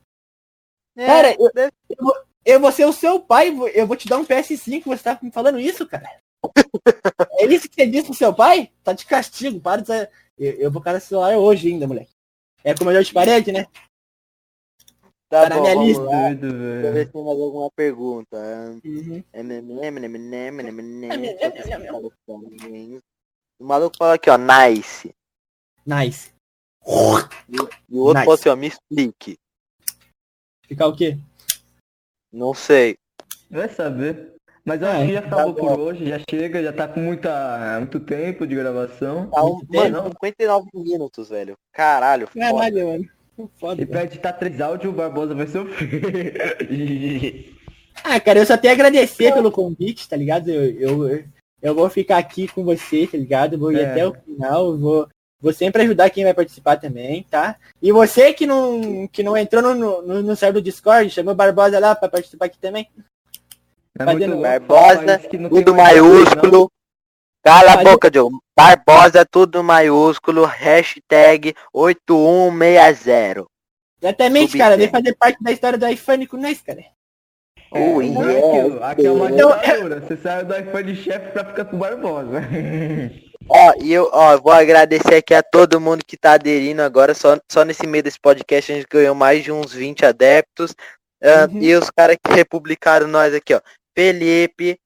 [0.97, 2.15] Cara, eu, deve- eu,
[2.47, 5.33] eu vou ser o seu pai, eu vou te dar um PS5, você tá me
[5.33, 6.09] falando isso, cara?
[7.41, 8.71] é isso que você disse pro seu pai?
[8.85, 10.11] Tá de castigo, para de ser...
[10.39, 12.13] eu, eu vou cara celular hoje ainda, moleque.
[12.63, 13.67] É comedor de parede, né?
[15.29, 16.03] Tá Tá na bom, minha lista.
[16.05, 16.29] lá.
[16.29, 18.37] Doido, Deixa eu ver se tem mais alguma pergunta.
[18.85, 19.25] Uhum.
[23.59, 25.13] O maluco fala aqui, ó, nice.
[25.85, 26.33] Nice.
[27.49, 28.25] E o outro Nice.
[28.25, 29.37] fala assim, ó, me explique.
[30.69, 31.19] Ficar o quê?
[32.37, 32.97] Não sei.
[33.51, 34.35] Vai saber.
[34.65, 35.69] Mas eu acho que já tá acabou bom.
[35.69, 39.31] por hoje, já chega, já tá com muita, muito tempo de gravação.
[39.31, 41.55] Tá um, mano, 59 minutos, velho.
[41.73, 42.41] Caralho, foda.
[42.41, 43.05] Caralho, mano.
[43.61, 46.67] Foda, E pra editar três áudios, o Barbosa vai sofrer.
[48.05, 50.51] Ah, cara, eu só tenho a agradecer pelo convite, tá ligado?
[50.51, 51.25] Eu, eu,
[51.63, 53.55] eu vou ficar aqui com você, tá ligado?
[53.55, 53.91] Eu vou ir É.
[53.91, 55.09] até o final, vou,
[55.41, 57.57] vou sempre ajudar quem vai participar também, tá?
[57.81, 61.37] E você que não, que não entrou no, no, no server do Discord, chamou o
[61.37, 62.89] Barbosa lá pra participar aqui também.
[63.99, 66.71] É Fazendo Barbosa, não Tudo maiúsculo.
[67.43, 68.31] Cala a boca, Joe.
[68.57, 70.45] Barbosa, tudo maiúsculo.
[70.45, 73.47] Hashtag 8160.
[74.03, 76.81] Exatamente, Subir cara, vem fazer parte da história do iPhone com nós, cara.
[76.81, 76.97] É,
[77.71, 78.33] Oh, o yeah.
[78.33, 78.85] é aquilo.
[78.85, 80.01] Aqui é uma Então, ditadura.
[80.01, 82.41] Você sai do iPhone chefe pra ficar com o Barbosa.
[83.49, 87.15] Ó, e eu ó, vou agradecer aqui a todo mundo que tá aderindo agora.
[87.15, 90.75] Só, só nesse meio desse podcast a gente ganhou mais de uns 20 adeptos.
[91.23, 91.63] Ah, Uhum.
[91.63, 93.61] E os caras que republicaram nós aqui, ó.
[93.97, 94.79] Felipe,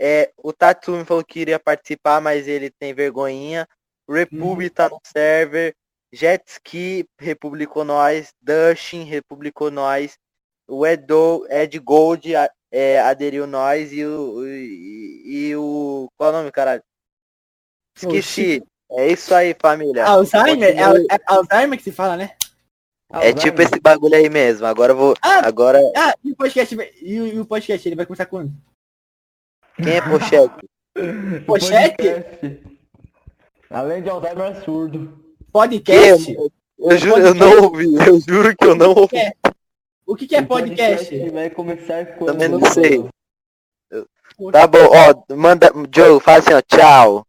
[0.00, 3.68] é, o Tatsumi falou que iria participar, mas ele tem vergonhinha.
[4.06, 5.74] O Republi tá no server.
[6.12, 8.32] Jetski republicou nós.
[8.40, 10.16] Dushin republicou nós.
[10.68, 12.32] O Edo, Ed Gold
[12.72, 13.92] é, aderiu nós.
[13.92, 16.08] E o, e, e o.
[16.16, 16.82] Qual é o nome, caralho?
[17.96, 18.62] Esqueci.
[18.90, 20.04] É isso aí, família.
[20.04, 20.76] Alzheimer?
[20.76, 22.30] É, é Alzheimer que se fala, né?
[23.12, 24.66] É tipo esse bagulho aí mesmo.
[24.66, 25.14] Agora eu vou.
[25.22, 28.52] Ah, Agora, ah e o podcast, e o, e o podcast, ele vai começar quando?
[29.82, 30.68] quem é Pochete?
[31.46, 31.96] Pochete?
[31.96, 32.62] Podcast.
[33.70, 35.24] Além de Alzheimer é surdo.
[35.52, 36.36] Podcast?
[36.78, 37.94] Eu juro, eu não ouvi.
[37.94, 39.16] Eu juro que eu não ouvi.
[39.16, 39.32] É.
[40.06, 41.30] O que, que é O podcast?
[41.30, 42.32] vai começar quando?
[42.32, 43.08] Também não sei.
[44.52, 45.72] Tá bom, ó, manda.
[45.94, 47.26] Joe, fala assim, ó, tchau.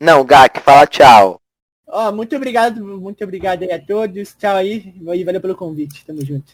[0.00, 1.40] Não, Gak, fala tchau.
[1.86, 4.34] Ó, muito obrigado, muito obrigado aí a todos.
[4.34, 4.94] Tchau aí.
[5.14, 6.04] E valeu pelo convite.
[6.04, 6.52] Tamo junto.